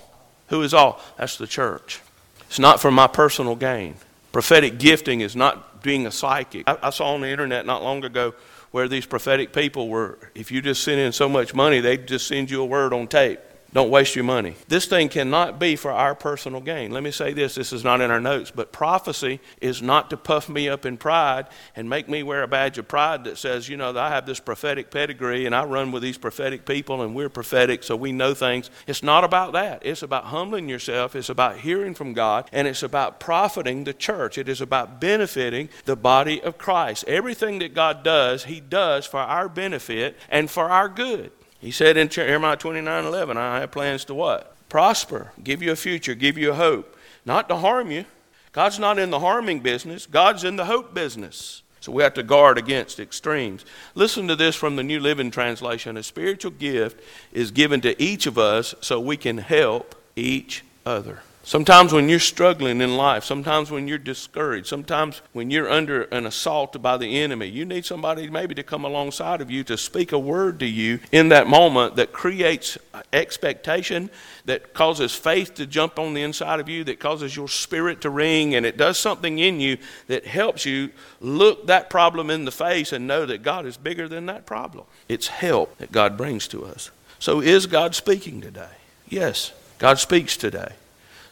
Who 0.49 0.63
is 0.63 0.75
all? 0.75 1.01
That's 1.17 1.37
the 1.37 1.47
church. 1.47 2.01
It's 2.49 2.59
not 2.59 2.81
for 2.81 2.91
my 2.91 3.07
personal 3.07 3.57
gain. 3.57 3.95
Prophetic 4.33 4.79
gifting 4.79 5.21
is 5.21 5.37
not 5.37 5.83
being 5.83 6.07
a 6.07 6.11
psychic. 6.11 6.69
I, 6.69 6.79
I, 6.83 6.91
saw 6.91 7.15
on 7.15 7.21
the 7.21 7.29
internet 7.29 7.67
not 7.67 7.83
long 7.83 8.05
ago 8.05 8.35
where 8.71 8.89
these 8.89 9.07
prophetic 9.07 9.53
people 9.53 9.89
were, 9.89 10.19
if 10.35 10.51
you 10.51 10.63
just 10.63 10.83
send 10.85 11.01
in 11.01 11.13
so 11.13 11.29
much 11.29 11.55
money, 11.55 11.81
they'd 11.81 12.07
just 12.07 12.29
send 12.29 12.51
you 12.51 12.63
a 12.63 12.65
word 12.65 12.93
on 12.93 13.09
tape. 13.09 13.41
Don't 13.73 13.91
waste 13.91 14.17
your 14.17 14.25
money. 14.25 14.57
This 14.67 14.87
thing 14.87 15.09
cannot 15.09 15.61
be 15.61 15.77
for 15.77 15.93
our 15.93 16.17
personal 16.17 16.61
gain. 16.61 16.91
Let 16.91 17.05
me 17.05 17.13
say 17.13 17.33
this 17.33 17.55
this 17.55 17.73
is 17.73 17.85
not 17.85 18.01
in 18.01 18.11
our 18.11 18.21
notes, 18.21 18.51
but 18.51 18.73
prophecy 18.73 19.39
is 19.61 19.81
not 19.81 20.11
to 20.11 20.17
puff 20.17 20.49
me 20.49 20.69
up 20.69 20.85
in 20.85 20.97
pride 20.97 21.47
and 21.77 21.89
make 21.89 22.09
me 22.09 22.25
wear 22.25 22.43
a 22.43 22.49
badge 22.49 22.79
of 22.79 22.89
pride 22.89 23.23
that 23.25 23.39
says, 23.39 23.69
you 23.69 23.77
know, 23.77 23.97
I 23.97 24.09
have 24.09 24.27
this 24.27 24.41
prophetic 24.41 24.91
pedigree 24.91 25.47
and 25.47 25.55
I 25.55 25.65
run 25.65 25.93
with 25.93 26.03
these 26.03 26.19
prophetic 26.19 26.67
people 26.67 27.01
and 27.03 27.15
we're 27.15 27.29
prophetic, 27.29 27.85
so 27.85 27.95
we 27.95 28.11
know 28.11 28.35
things. 28.35 28.71
It's 28.89 29.05
not 29.05 29.23
about 29.23 29.53
that. 29.53 29.87
It's 29.87 30.03
about 30.03 30.25
humbling 30.25 30.69
yourself, 30.69 31.15
it's 31.15 31.29
about 31.29 31.59
hearing 31.59 31.95
from 31.95 32.13
God, 32.13 32.49
and 32.53 32.67
it's 32.67 32.83
about 32.83 33.21
profiting 33.21 33.85
the 33.85 33.95
church. 33.95 34.37
It 34.37 34.49
is 34.49 34.61
about 34.61 35.01
benefiting 35.01 35.69
the 35.85 35.97
body 35.97 36.43
of 36.43 36.59
Christ. 36.59 37.05
Everything 37.07 37.61
that 37.61 37.75
God 37.75 38.03
does, 38.03 38.45
He 38.45 38.61
does 38.61 39.07
for 39.07 39.21
our 39.21 39.49
benefit 39.49 40.17
and 40.29 40.51
for 40.51 40.69
our 40.69 40.89
good. 40.89 41.31
He 41.61 41.71
said 41.71 41.97
in 41.97 42.09
Jeremiah 42.09 42.57
29 42.57 43.05
11, 43.05 43.37
I 43.37 43.61
have 43.61 43.71
plans 43.71 44.05
to 44.07 44.15
what? 44.15 44.55
Prosper, 44.69 45.33
give 45.43 45.63
you 45.63 45.73
a 45.73 45.77
future, 45.77 46.15
give 46.15 46.39
you 46.39 46.53
a 46.53 46.55
hope, 46.55 46.97
not 47.25 47.49
to 47.49 47.57
harm 47.57 47.91
you. 47.91 48.07
God's 48.53 48.79
not 48.79 48.99
in 48.99 49.11
the 49.11 49.21
harming 49.21 49.61
business, 49.61 50.07
God's 50.07 50.43
in 50.43 50.57
the 50.57 50.65
hope 50.65 50.95
business. 50.95 51.63
So 51.81 51.93
we 51.93 52.03
have 52.03 52.15
to 52.15 52.23
guard 52.23 52.59
against 52.59 53.01
extremes. 53.01 53.65
Listen 53.95 54.29
to 54.29 54.37
this 54.37 54.55
from 54.55 54.77
the 54.77 54.83
New 54.83 55.01
Living 55.01 55.31
Translation. 55.31 55.97
A 55.97 56.03
spiritual 56.03 56.51
gift 56.51 57.03
is 57.33 57.51
given 57.51 57.81
to 57.81 58.01
each 58.03 58.27
of 58.27 58.37
us 58.37 58.75
so 58.83 59.01
we 59.01 59.17
can 59.17 59.39
help 59.39 59.95
each 60.15 60.63
other. 60.85 61.21
Sometimes 61.43 61.91
when 61.91 62.11
you're 62.11 62.19
struggling 62.19 62.83
in 62.83 62.99
life, 62.99 63.25
sometimes 63.25 63.71
when 63.71 63.89
you're 63.89 63.97
discouraged, 63.97 64.67
sometimes 64.67 65.23
when 65.33 65.51
you're 65.51 65.71
under 65.71 66.03
an 66.05 66.27
assault 66.27 66.81
by 66.83 66.99
the 66.99 67.19
enemy, 67.19 67.47
you 67.47 67.65
need 67.65 67.87
somebody 67.87 68.29
maybe 68.29 68.55
to 68.55 68.63
come 68.63 68.85
alongside 68.85 69.41
of 69.41 69.51
you 69.51 69.65
to 69.65 69.79
speak 69.79 70.13
a 70.13 70.19
word 70.19 70.61
to 70.61 70.67
you 70.67 71.01
in 71.13 71.31
that 71.31 71.47
moment 71.47 71.97
that 71.97 72.13
creates 72.13 72.77
expectation, 73.15 74.11
that 74.45 74.75
causes 74.75 75.15
faith 75.15 75.55
to 75.55 75.67
jump 75.67 75.99
on 75.99 76.13
the 76.13 76.23
inside 76.23 76.61
of 76.61 76.69
you, 76.69 76.85
that 76.85 77.01
causes 77.01 77.35
your 77.35 77.49
spirit 77.49 78.03
to 78.03 78.11
ring, 78.11 78.55
and 78.55 78.67
it 78.67 78.77
does 78.77 78.99
something 78.99 79.39
in 79.39 79.61
you 79.61 79.79
that 80.09 80.27
helps 80.27 80.67
you 80.67 80.91
look 81.23 81.67
that 81.69 81.89
problem 81.89 82.29
in 82.29 82.45
the 82.45 82.53
face 82.53 82.93
and 82.93 83.07
know 83.07 83.25
that 83.25 83.43
God 83.43 83.65
is 83.65 83.79
bigger 83.79 84.09
than 84.09 84.27
that 84.27 84.45
problem. 84.45 84.85
It's 85.09 85.29
help 85.29 85.79
that 85.79 85.91
God 85.91 86.19
brings 86.19 86.47
to 86.49 86.67
us. 86.67 86.91
So, 87.19 87.41
is 87.41 87.67
God 87.67 87.95
speaking 87.95 88.43
today? 88.43 88.77
Yes, 89.09 89.53
God 89.79 89.99
speaks 89.99 90.37
today. 90.37 90.75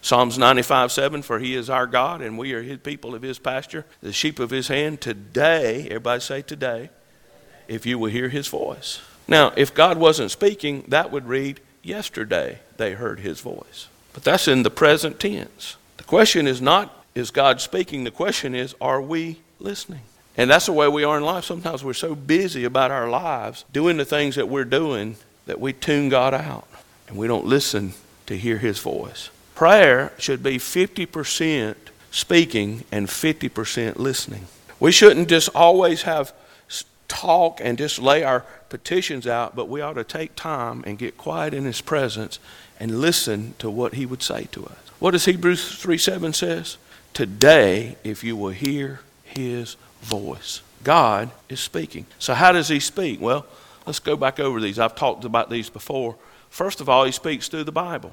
Psalms 0.01 0.39
95 0.39 0.93
7, 0.93 1.23
for 1.23 1.39
he 1.39 1.55
is 1.55 1.69
our 1.69 1.87
God 1.87 2.23
and 2.23 2.39
we 2.39 2.53
are 2.53 2.63
his 2.63 2.79
people 2.79 3.15
of 3.15 3.23
his 3.23 3.39
pasture, 3.39 3.85
the 4.01 4.13
sheep 4.13 4.39
of 4.39 4.51
his 4.51 4.69
hand. 4.69 5.01
Today, 5.01 5.87
everybody 5.87 6.21
say 6.21 6.43
today, 6.43 6.91
if 7.67 7.85
you 7.85 7.99
will 7.99 8.11
hear 8.11 8.29
his 8.29 8.49
voice. 8.49 9.01
Now, 9.27 9.53
if 9.57 9.75
God 9.75 9.99
wasn't 9.99 10.31
speaking, 10.31 10.85
that 10.89 11.11
would 11.11 11.27
read, 11.27 11.61
yesterday 11.83 12.61
they 12.77 12.93
heard 12.93 13.21
his 13.21 13.41
voice. 13.41 13.89
But 14.15 14.25
that's 14.25 14.49
in 14.49 14.63
the 14.63 14.71
present 14.71 15.21
tense. 15.21 15.77
The 15.99 16.05
question 16.05 16.47
is 16.47 16.63
not, 16.63 17.05
is 17.15 17.31
God 17.31 17.61
speaking? 17.61 18.05
The 18.05 18.11
question 18.11 18.55
is, 18.55 18.75
are 18.81 19.03
we 19.03 19.41
listening? 19.59 20.01
And 20.37 20.49
that's 20.49 20.67
the 20.67 20.73
way 20.73 20.89
we 20.89 21.05
are 21.05 21.19
in 21.19 21.25
life. 21.25 21.45
Sometimes 21.45 21.85
we're 21.85 21.93
so 21.93 22.15
busy 22.15 22.65
about 22.65 22.91
our 22.91 23.11
lives, 23.11 23.65
doing 23.73 23.97
the 23.97 24.05
things 24.05 24.37
that 24.37 24.49
we're 24.49 24.65
doing, 24.65 25.17
that 25.47 25.61
we 25.61 25.73
tune 25.73 26.09
God 26.09 26.33
out 26.33 26.69
and 27.09 27.17
we 27.17 27.27
don't 27.27 27.47
listen 27.47 27.95
to 28.27 28.37
hear 28.37 28.59
his 28.59 28.79
voice. 28.79 29.31
Prayer 29.59 30.13
should 30.19 30.41
be 30.41 30.57
50% 30.57 31.75
speaking 32.13 32.85
and 32.93 33.09
50% 33.09 33.97
listening. 33.97 34.47
We 34.79 34.93
shouldn't 34.93 35.29
just 35.29 35.49
always 35.53 36.03
have 36.03 36.33
talk 37.09 37.61
and 37.61 37.77
just 37.77 37.99
lay 37.99 38.23
our 38.23 38.45
petitions 38.69 39.27
out, 39.27 39.57
but 39.57 39.69
we 39.69 39.81
ought 39.81 39.95
to 39.95 40.05
take 40.05 40.37
time 40.37 40.85
and 40.87 40.97
get 40.97 41.19
quiet 41.19 41.55
in 41.55 41.65
His 41.65 41.81
presence 41.81 42.39
and 42.79 43.01
listen 43.01 43.55
to 43.59 43.69
what 43.69 43.95
He 43.95 44.07
would 44.07 44.23
say 44.23 44.45
to 44.53 44.65
us. 44.67 44.79
What 45.01 45.11
does 45.11 45.25
Hebrews 45.25 45.77
3 45.77 45.99
7 45.99 46.33
says? 46.35 46.77
Today, 47.13 47.97
if 48.05 48.23
you 48.23 48.37
will 48.37 48.51
hear 48.51 49.01
His 49.25 49.75
voice, 50.03 50.63
God 50.85 51.33
is 51.49 51.59
speaking. 51.59 52.07
So, 52.21 52.35
how 52.35 52.53
does 52.53 52.69
He 52.69 52.79
speak? 52.79 53.21
Well, 53.21 53.45
let's 53.87 53.99
go 53.99 54.17
back 54.17 54.39
over 54.39 54.61
these. 54.61 54.79
I've 54.79 54.95
talked 54.95 55.25
about 55.25 55.51
these 55.51 55.69
before. 55.69 56.15
First 56.49 56.81
of 56.81 56.89
all, 56.89 57.05
He 57.05 57.11
speaks 57.11 57.49
through 57.49 57.65
the 57.65 57.73
Bible. 57.73 58.13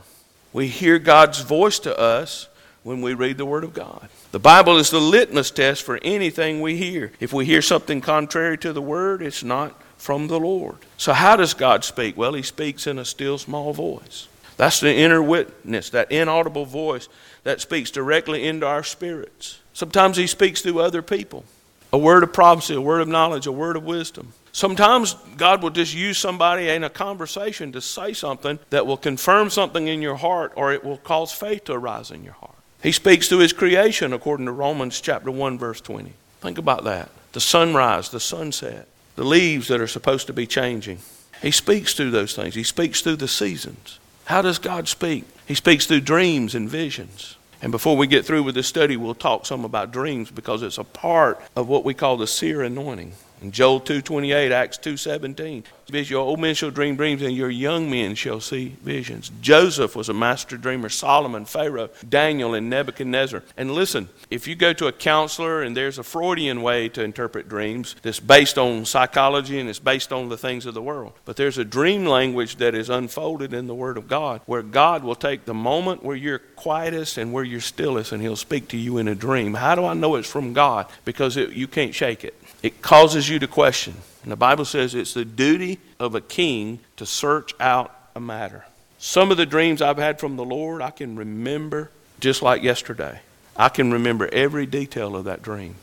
We 0.55 0.69
hear 0.69 0.99
God's 0.99 1.41
voice 1.41 1.79
to 1.79 1.99
us 1.99 2.47
when 2.81 3.01
we 3.01 3.13
read 3.13 3.37
the 3.37 3.45
Word 3.45 3.65
of 3.65 3.73
God. 3.73 4.07
The 4.31 4.39
Bible 4.39 4.77
is 4.77 4.89
the 4.89 5.01
litmus 5.01 5.51
test 5.51 5.83
for 5.83 5.99
anything 6.01 6.61
we 6.61 6.77
hear. 6.77 7.11
If 7.19 7.33
we 7.33 7.43
hear 7.43 7.61
something 7.61 7.99
contrary 7.99 8.57
to 8.59 8.71
the 8.71 8.81
Word, 8.81 9.21
it's 9.21 9.43
not 9.43 9.77
from 9.97 10.29
the 10.29 10.39
Lord. 10.39 10.77
So, 10.95 11.11
how 11.11 11.35
does 11.35 11.53
God 11.53 11.83
speak? 11.83 12.15
Well, 12.15 12.35
He 12.35 12.41
speaks 12.41 12.87
in 12.87 12.97
a 12.97 13.03
still 13.03 13.37
small 13.37 13.73
voice. 13.73 14.29
That's 14.55 14.79
the 14.79 14.95
inner 14.95 15.21
witness, 15.21 15.89
that 15.89 16.09
inaudible 16.09 16.63
voice 16.63 17.09
that 17.43 17.59
speaks 17.59 17.91
directly 17.91 18.47
into 18.47 18.65
our 18.65 18.83
spirits. 18.83 19.59
Sometimes 19.73 20.15
He 20.15 20.25
speaks 20.25 20.61
through 20.61 20.79
other 20.79 21.01
people 21.01 21.43
a 21.91 21.97
word 21.97 22.23
of 22.23 22.31
prophecy, 22.31 22.75
a 22.75 22.81
word 22.81 23.01
of 23.01 23.09
knowledge, 23.09 23.45
a 23.45 23.51
word 23.51 23.75
of 23.75 23.83
wisdom. 23.83 24.31
Sometimes 24.55 25.15
God 25.35 25.61
will 25.61 25.69
just 25.69 25.93
use 25.93 26.17
somebody 26.17 26.69
in 26.69 26.85
a 26.85 26.89
conversation 26.89 27.73
to 27.73 27.81
say 27.81 28.13
something 28.13 28.57
that 28.69 28.87
will 28.87 28.95
confirm 28.95 29.49
something 29.49 29.89
in 29.89 30.01
your 30.01 30.15
heart 30.15 30.53
or 30.55 30.71
it 30.71 30.81
will 30.81 30.95
cause 30.95 31.33
faith 31.33 31.65
to 31.65 31.73
arise 31.73 32.09
in 32.09 32.23
your 32.23 32.35
heart. 32.35 32.55
He 32.81 32.93
speaks 32.93 33.27
through 33.27 33.39
his 33.39 33.51
creation 33.51 34.13
according 34.13 34.45
to 34.45 34.53
Romans 34.53 35.01
chapter 35.01 35.29
1 35.29 35.57
verse 35.59 35.81
20. 35.81 36.13
Think 36.39 36.57
about 36.57 36.85
that. 36.85 37.09
The 37.33 37.41
sunrise, 37.41 38.07
the 38.07 38.21
sunset, 38.21 38.87
the 39.17 39.25
leaves 39.25 39.67
that 39.67 39.81
are 39.81 39.87
supposed 39.87 40.25
to 40.27 40.33
be 40.33 40.47
changing. 40.47 40.99
He 41.41 41.51
speaks 41.51 41.93
through 41.93 42.11
those 42.11 42.33
things. 42.33 42.55
He 42.55 42.63
speaks 42.63 43.01
through 43.01 43.17
the 43.17 43.27
seasons. 43.27 43.99
How 44.23 44.41
does 44.41 44.57
God 44.57 44.87
speak? 44.87 45.25
He 45.45 45.55
speaks 45.55 45.85
through 45.85 45.99
dreams 45.99 46.55
and 46.55 46.69
visions. 46.69 47.35
And 47.61 47.73
before 47.73 47.97
we 47.97 48.07
get 48.07 48.25
through 48.25 48.43
with 48.43 48.55
this 48.55 48.67
study, 48.67 48.95
we'll 48.95 49.15
talk 49.15 49.45
some 49.45 49.65
about 49.65 49.91
dreams 49.91 50.31
because 50.31 50.63
it's 50.63 50.77
a 50.77 50.85
part 50.85 51.41
of 51.57 51.67
what 51.67 51.83
we 51.83 51.93
call 51.93 52.15
the 52.15 52.25
seer 52.25 52.61
anointing. 52.61 53.11
In 53.41 53.51
Joel 53.51 53.81
2.28, 53.81 54.51
Acts 54.51 54.77
2.17, 54.77 55.63
your 56.09 56.21
old 56.21 56.39
men 56.39 56.55
shall 56.55 56.71
dream 56.71 56.95
dreams 56.95 57.21
and 57.21 57.35
your 57.35 57.49
young 57.49 57.89
men 57.89 58.15
shall 58.15 58.39
see 58.39 58.75
visions. 58.81 59.31
Joseph 59.41 59.95
was 59.95 60.09
a 60.09 60.13
master 60.13 60.57
dreamer, 60.57 60.89
Solomon, 60.89 61.45
Pharaoh, 61.45 61.89
Daniel, 62.07 62.53
and 62.53 62.69
Nebuchadnezzar. 62.69 63.43
And 63.55 63.71
listen, 63.71 64.09
if 64.31 64.47
you 64.47 64.55
go 64.55 64.73
to 64.73 64.87
a 64.87 64.91
counselor 64.91 65.61
and 65.61 65.77
there's 65.77 65.99
a 65.99 66.03
Freudian 66.03 66.61
way 66.61 66.89
to 66.89 67.03
interpret 67.03 67.47
dreams 67.47 67.95
that's 68.01 68.19
based 68.19 68.57
on 68.57 68.85
psychology 68.85 69.59
and 69.59 69.69
it's 69.69 69.79
based 69.79 70.11
on 70.11 70.29
the 70.29 70.37
things 70.37 70.65
of 70.65 70.73
the 70.73 70.81
world. 70.81 71.13
But 71.25 71.35
there's 71.35 71.57
a 71.57 71.65
dream 71.65 72.05
language 72.05 72.55
that 72.57 72.73
is 72.73 72.89
unfolded 72.89 73.53
in 73.53 73.67
the 73.67 73.75
Word 73.75 73.97
of 73.97 74.07
God 74.07 74.41
where 74.45 74.63
God 74.63 75.03
will 75.03 75.15
take 75.15 75.45
the 75.45 75.53
moment 75.53 76.03
where 76.03 76.15
you're 76.15 76.39
quietest 76.39 77.17
and 77.17 77.31
where 77.31 77.43
you're 77.43 77.61
stillest 77.61 78.11
and 78.11 78.21
He'll 78.21 78.35
speak 78.35 78.69
to 78.69 78.77
you 78.77 78.97
in 78.97 79.07
a 79.07 79.15
dream. 79.15 79.53
How 79.53 79.75
do 79.75 79.85
I 79.85 79.93
know 79.93 80.15
it's 80.15 80.29
from 80.29 80.53
God? 80.53 80.87
Because 81.03 81.37
it, 81.37 81.51
you 81.51 81.67
can't 81.67 81.93
shake 81.93 82.23
it. 82.23 82.33
It 82.65 82.81
causes 82.81 83.29
you 83.29 83.37
to 83.37 83.47
question. 83.47 83.93
And 84.23 84.31
the 84.31 84.35
Bible 84.35 84.65
says 84.65 84.95
it's 84.95 85.13
the 85.13 85.23
duty 85.23 85.77
of 85.99 86.15
a 86.15 86.19
king 86.19 86.79
to 86.97 87.05
search 87.05 87.53
out 87.59 87.95
a 88.15 88.19
matter. 88.19 88.65
Some 88.97 89.29
of 89.29 89.37
the 89.37 89.45
dreams 89.45 89.83
I've 89.83 89.99
had 89.99 90.19
from 90.19 90.35
the 90.35 90.43
Lord, 90.43 90.81
I 90.81 90.89
can 90.89 91.15
remember 91.15 91.91
just 92.19 92.41
like 92.41 92.63
yesterday. 92.63 93.19
I 93.55 93.69
can 93.69 93.91
remember 93.91 94.27
every 94.33 94.65
detail 94.65 95.15
of 95.15 95.25
that 95.25 95.43
dream. 95.43 95.75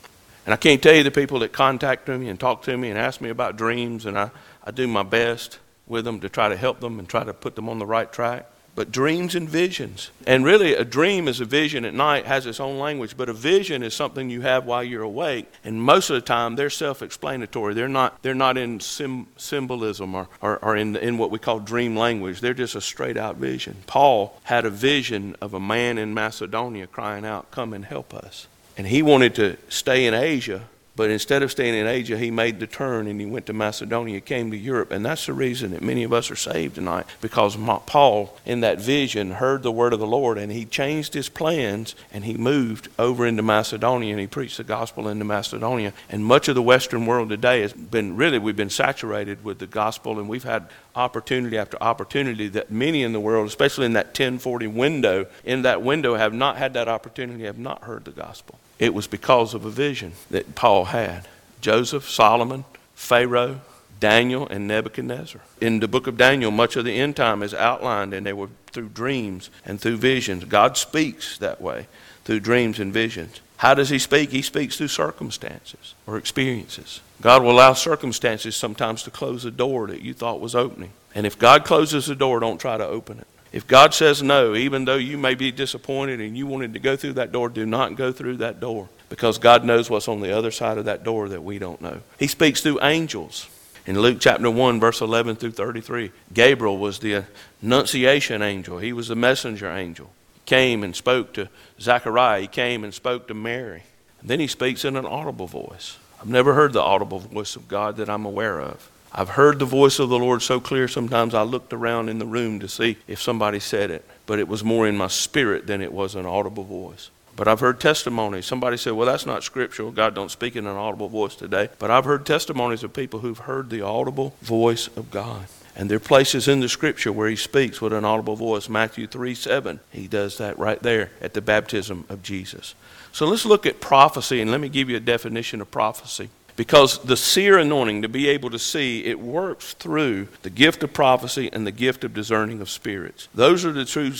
And 0.45 0.53
I 0.53 0.57
can't 0.57 0.83
tell 0.83 0.93
you 0.93 1.03
the 1.03 1.09
people 1.09 1.39
that 1.39 1.53
contact 1.53 2.09
me 2.09 2.27
and 2.27 2.37
talk 2.37 2.63
to 2.63 2.77
me 2.77 2.89
and 2.89 2.99
ask 2.99 3.21
me 3.21 3.29
about 3.29 3.55
dreams, 3.55 4.05
and 4.05 4.19
I, 4.19 4.31
I 4.61 4.71
do 4.71 4.85
my 4.85 5.03
best 5.03 5.59
with 5.87 6.03
them 6.03 6.19
to 6.19 6.27
try 6.27 6.49
to 6.49 6.57
help 6.57 6.81
them 6.81 6.99
and 6.99 7.07
try 7.07 7.23
to 7.23 7.33
put 7.33 7.55
them 7.55 7.69
on 7.69 7.79
the 7.79 7.85
right 7.85 8.11
track 8.11 8.45
but 8.75 8.91
dreams 8.91 9.35
and 9.35 9.47
visions. 9.47 10.09
And 10.25 10.43
really, 10.43 10.73
a 10.73 10.83
dream 10.83 11.27
is 11.27 11.39
a 11.39 11.45
vision 11.45 11.85
at 11.85 11.93
night, 11.93 12.25
has 12.25 12.45
its 12.45 12.59
own 12.59 12.79
language, 12.79 13.15
but 13.15 13.29
a 13.29 13.33
vision 13.33 13.83
is 13.83 13.93
something 13.93 14.29
you 14.29 14.41
have 14.41 14.65
while 14.65 14.83
you're 14.83 15.03
awake. 15.03 15.51
And 15.63 15.81
most 15.81 16.09
of 16.09 16.15
the 16.15 16.21
time, 16.21 16.55
they're 16.55 16.69
self 16.69 17.01
explanatory. 17.01 17.73
They're 17.73 17.87
not, 17.87 18.21
they're 18.23 18.33
not 18.33 18.57
in 18.57 18.79
sim- 18.79 19.27
symbolism 19.37 20.15
or, 20.15 20.27
or, 20.41 20.57
or 20.59 20.75
in, 20.75 20.95
in 20.95 21.17
what 21.17 21.31
we 21.31 21.39
call 21.39 21.59
dream 21.59 21.95
language. 21.95 22.41
They're 22.41 22.53
just 22.53 22.75
a 22.75 22.81
straight 22.81 23.17
out 23.17 23.37
vision. 23.37 23.77
Paul 23.85 24.39
had 24.43 24.65
a 24.65 24.69
vision 24.69 25.35
of 25.41 25.53
a 25.53 25.59
man 25.59 25.97
in 25.97 26.13
Macedonia 26.13 26.87
crying 26.87 27.25
out, 27.25 27.51
Come 27.51 27.73
and 27.73 27.85
help 27.85 28.13
us. 28.13 28.47
And 28.75 28.87
he 28.87 29.03
wanted 29.03 29.35
to 29.35 29.57
stay 29.69 30.07
in 30.07 30.15
Asia 30.15 30.67
but 30.95 31.09
instead 31.09 31.41
of 31.41 31.49
staying 31.49 31.73
in 31.73 31.87
Asia, 31.87 32.17
he 32.17 32.29
made 32.29 32.59
the 32.59 32.67
turn 32.67 33.07
and 33.07 33.19
he 33.19 33.25
went 33.25 33.47
to 33.47 33.53
Macedonia, 33.53 34.21
came 34.21 34.51
to 34.51 34.57
Europe. 34.57 34.91
And 34.91 35.03
that's 35.03 35.25
the 35.25 35.33
reason 35.33 35.71
that 35.71 35.81
many 35.81 36.03
of 36.03 36.13
us 36.13 36.29
are 36.29 36.35
saved 36.35 36.75
tonight 36.75 37.07
because 37.19 37.55
Paul, 37.87 38.37
in 38.45 38.59
that 38.61 38.79
vision, 38.79 39.31
heard 39.31 39.63
the 39.63 39.71
word 39.71 39.93
of 39.93 39.99
the 39.99 40.05
Lord 40.05 40.37
and 40.37 40.51
he 40.51 40.65
changed 40.65 41.15
his 41.15 41.29
plans 41.29 41.95
and 42.11 42.25
he 42.25 42.35
moved 42.35 42.89
over 42.99 43.25
into 43.25 43.41
Macedonia 43.41 44.11
and 44.11 44.19
he 44.19 44.27
preached 44.27 44.57
the 44.57 44.63
gospel 44.63 45.07
into 45.07 45.25
Macedonia. 45.25 45.93
And 46.09 46.23
much 46.23 46.47
of 46.47 46.53
the 46.53 46.61
Western 46.61 47.07
world 47.07 47.29
today 47.29 47.61
has 47.61 47.73
been 47.73 48.15
really, 48.15 48.37
we've 48.37 48.55
been 48.55 48.69
saturated 48.69 49.43
with 49.43 49.57
the 49.57 49.67
gospel 49.67 50.19
and 50.19 50.29
we've 50.29 50.43
had 50.43 50.69
opportunity 50.95 51.57
after 51.57 51.81
opportunity 51.81 52.47
that 52.49 52.69
many 52.69 53.01
in 53.01 53.13
the 53.13 53.19
world, 53.19 53.47
especially 53.47 53.87
in 53.87 53.93
that 53.93 54.07
1040 54.07 54.67
window, 54.67 55.25
in 55.43 55.63
that 55.63 55.81
window 55.81 56.13
have 56.13 56.33
not 56.33 56.57
had 56.57 56.73
that 56.75 56.87
opportunity, 56.87 57.45
have 57.45 57.57
not 57.57 57.81
heard 57.83 58.05
the 58.05 58.11
gospel. 58.11 58.59
It 58.83 58.93
was 58.93 59.07
because 59.07 59.53
of 59.53 59.63
a 59.63 59.69
vision 59.69 60.11
that 60.29 60.55
Paul 60.55 60.83
had. 60.83 61.29
Joseph, 61.61 62.09
Solomon, 62.09 62.65
Pharaoh, 62.95 63.61
Daniel, 64.01 64.45
and 64.45 64.67
Nebuchadnezzar. 64.67 65.39
In 65.61 65.79
the 65.79 65.87
book 65.87 66.05
of 66.05 66.17
Daniel, 66.17 66.51
much 66.51 66.75
of 66.75 66.83
the 66.83 66.99
end 66.99 67.15
time 67.15 67.43
is 67.43 67.53
outlined, 67.53 68.13
and 68.13 68.25
they 68.25 68.33
were 68.33 68.49
through 68.73 68.89
dreams 68.89 69.49
and 69.65 69.79
through 69.79 69.95
visions. 69.95 70.43
God 70.43 70.75
speaks 70.75 71.37
that 71.37 71.61
way, 71.61 71.87
through 72.25 72.41
dreams 72.41 72.77
and 72.77 72.91
visions. 72.91 73.39
How 73.55 73.73
does 73.73 73.87
He 73.87 73.99
speak? 73.99 74.31
He 74.31 74.41
speaks 74.41 74.75
through 74.75 74.89
circumstances 74.89 75.95
or 76.05 76.17
experiences. 76.17 76.99
God 77.21 77.41
will 77.41 77.51
allow 77.51 77.71
circumstances 77.71 78.57
sometimes 78.57 79.03
to 79.03 79.11
close 79.11 79.45
a 79.45 79.51
door 79.51 79.87
that 79.87 80.01
you 80.01 80.13
thought 80.13 80.41
was 80.41 80.55
opening. 80.55 80.91
And 81.15 81.25
if 81.25 81.39
God 81.39 81.63
closes 81.63 82.07
the 82.07 82.15
door, 82.15 82.41
don't 82.41 82.59
try 82.59 82.75
to 82.75 82.85
open 82.85 83.19
it. 83.19 83.27
If 83.53 83.67
God 83.67 83.93
says 83.93 84.23
no, 84.23 84.55
even 84.55 84.85
though 84.85 84.97
you 84.97 85.15
may 85.15 85.35
be 85.35 85.51
disappointed 85.51 86.19
and 86.19 86.35
you 86.35 86.47
wanted 86.47 86.73
to 86.73 86.79
go 86.79 86.95
through 86.95 87.13
that 87.13 87.31
door, 87.31 87.49
do 87.49 87.67
not 87.67 87.95
go 87.95 88.11
through 88.11 88.37
that 88.37 88.59
door 88.59 88.89
because 89.09 89.37
God 89.37 89.63
knows 89.63 89.91
what's 89.91 90.07
on 90.07 90.21
the 90.21 90.35
other 90.35 90.49
side 90.49 90.79
of 90.79 90.85
that 90.85 91.03
door 91.03 91.29
that 91.29 91.43
we 91.43 91.59
don't 91.59 91.79
know. 91.79 92.01
He 92.17 92.25
speaks 92.25 92.61
through 92.61 92.81
angels. 92.81 93.47
In 93.85 93.99
Luke 93.99 94.17
chapter 94.19 94.49
1, 94.49 94.79
verse 94.79 95.01
11 95.01 95.35
through 95.35 95.51
33, 95.51 96.11
Gabriel 96.33 96.79
was 96.79 96.97
the 96.97 97.25
annunciation 97.61 98.41
angel, 98.41 98.79
he 98.79 98.91
was 98.91 99.09
the 99.09 99.15
messenger 99.15 99.69
angel. 99.69 100.09
He 100.33 100.41
came 100.45 100.83
and 100.83 100.95
spoke 100.95 101.33
to 101.33 101.47
Zechariah, 101.79 102.41
he 102.41 102.47
came 102.47 102.83
and 102.83 102.93
spoke 102.93 103.27
to 103.27 103.35
Mary. 103.35 103.83
And 104.21 104.29
then 104.29 104.39
he 104.39 104.47
speaks 104.47 104.83
in 104.83 104.95
an 104.95 105.05
audible 105.05 105.47
voice. 105.47 105.97
I've 106.19 106.29
never 106.29 106.55
heard 106.55 106.73
the 106.73 106.81
audible 106.81 107.19
voice 107.19 107.55
of 107.55 107.67
God 107.67 107.97
that 107.97 108.09
I'm 108.09 108.25
aware 108.25 108.61
of. 108.61 108.89
I've 109.15 109.29
heard 109.29 109.59
the 109.59 109.65
voice 109.65 109.99
of 109.99 110.09
the 110.09 110.17
Lord 110.17 110.41
so 110.41 110.59
clear 110.59 110.87
sometimes 110.87 111.35
I 111.35 111.43
looked 111.43 111.71
around 111.71 112.09
in 112.09 112.17
the 112.17 112.25
room 112.25 112.59
to 112.59 112.67
see 112.67 112.97
if 113.07 113.21
somebody 113.21 113.59
said 113.59 113.91
it, 113.91 114.03
but 114.25 114.39
it 114.39 114.47
was 114.47 114.63
more 114.63 114.87
in 114.87 114.97
my 114.97 115.07
spirit 115.07 115.67
than 115.67 115.81
it 115.81 115.93
was 115.93 116.15
an 116.15 116.25
audible 116.25 116.63
voice. 116.63 117.11
But 117.35 117.47
I've 117.47 117.59
heard 117.59 117.79
testimonies. 117.79 118.45
Somebody 118.45 118.77
said, 118.77 118.93
well, 118.93 119.07
that's 119.07 119.25
not 119.25 119.43
scriptural. 119.43 119.91
God 119.91 120.15
don't 120.15 120.31
speak 120.31 120.55
in 120.55 120.67
an 120.67 120.75
audible 120.75 121.09
voice 121.09 121.35
today. 121.35 121.69
But 121.79 121.91
I've 121.91 122.05
heard 122.05 122.25
testimonies 122.25 122.83
of 122.83 122.93
people 122.93 123.21
who've 123.21 123.39
heard 123.39 123.69
the 123.69 123.81
audible 123.81 124.35
voice 124.41 124.87
of 124.95 125.09
God. 125.09 125.45
And 125.75 125.89
there 125.89 125.97
are 125.97 125.99
places 125.99 126.47
in 126.47 126.59
the 126.59 126.69
scripture 126.69 127.11
where 127.11 127.29
he 127.29 127.35
speaks 127.35 127.81
with 127.81 127.93
an 127.93 128.05
audible 128.05 128.35
voice. 128.35 128.69
Matthew 128.69 129.07
3 129.07 129.33
7, 129.33 129.79
he 129.89 130.07
does 130.07 130.37
that 130.37 130.59
right 130.59 130.81
there 130.83 131.09
at 131.19 131.33
the 131.33 131.41
baptism 131.41 132.05
of 132.09 132.21
Jesus. 132.21 132.75
So 133.11 133.25
let's 133.25 133.45
look 133.45 133.65
at 133.65 133.81
prophecy, 133.81 134.39
and 134.39 134.51
let 134.51 134.59
me 134.59 134.69
give 134.69 134.89
you 134.89 134.97
a 134.97 134.99
definition 134.99 135.61
of 135.61 135.71
prophecy. 135.71 136.29
Because 136.55 136.99
the 136.99 137.17
seer 137.17 137.57
anointing, 137.57 138.03
to 138.03 138.09
be 138.09 138.27
able 138.29 138.51
to 138.51 138.59
see, 138.59 139.05
it 139.05 139.19
works 139.19 139.73
through 139.73 140.27
the 140.43 140.51
gift 140.51 140.83
of 140.83 140.93
prophecy 140.93 141.49
and 141.51 141.65
the 141.65 141.71
gift 141.71 142.03
of 142.03 142.13
discerning 142.13 142.61
of 142.61 142.69
spirits. 142.69 143.27
Those 143.33 143.65
are 143.65 143.71
the 143.71 143.85
two, 143.85 144.13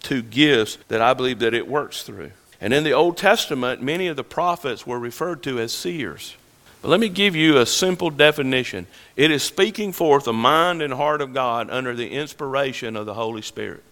two 0.00 0.22
gifts 0.22 0.78
that 0.88 1.02
I 1.02 1.12
believe 1.12 1.40
that 1.40 1.52
it 1.52 1.68
works 1.68 2.02
through. 2.02 2.30
And 2.60 2.72
in 2.72 2.84
the 2.84 2.92
Old 2.92 3.18
Testament, 3.18 3.82
many 3.82 4.06
of 4.06 4.16
the 4.16 4.24
prophets 4.24 4.86
were 4.86 4.98
referred 4.98 5.42
to 5.42 5.58
as 5.58 5.72
seers. 5.72 6.36
But 6.80 6.88
let 6.88 7.00
me 7.00 7.10
give 7.10 7.36
you 7.36 7.58
a 7.58 7.66
simple 7.66 8.10
definition 8.10 8.86
it 9.16 9.30
is 9.30 9.42
speaking 9.42 9.92
forth 9.92 10.24
the 10.24 10.32
mind 10.32 10.80
and 10.80 10.92
heart 10.92 11.20
of 11.20 11.34
God 11.34 11.70
under 11.70 11.94
the 11.94 12.10
inspiration 12.10 12.96
of 12.96 13.06
the 13.06 13.14
Holy 13.14 13.42
Spirit. 13.42 13.82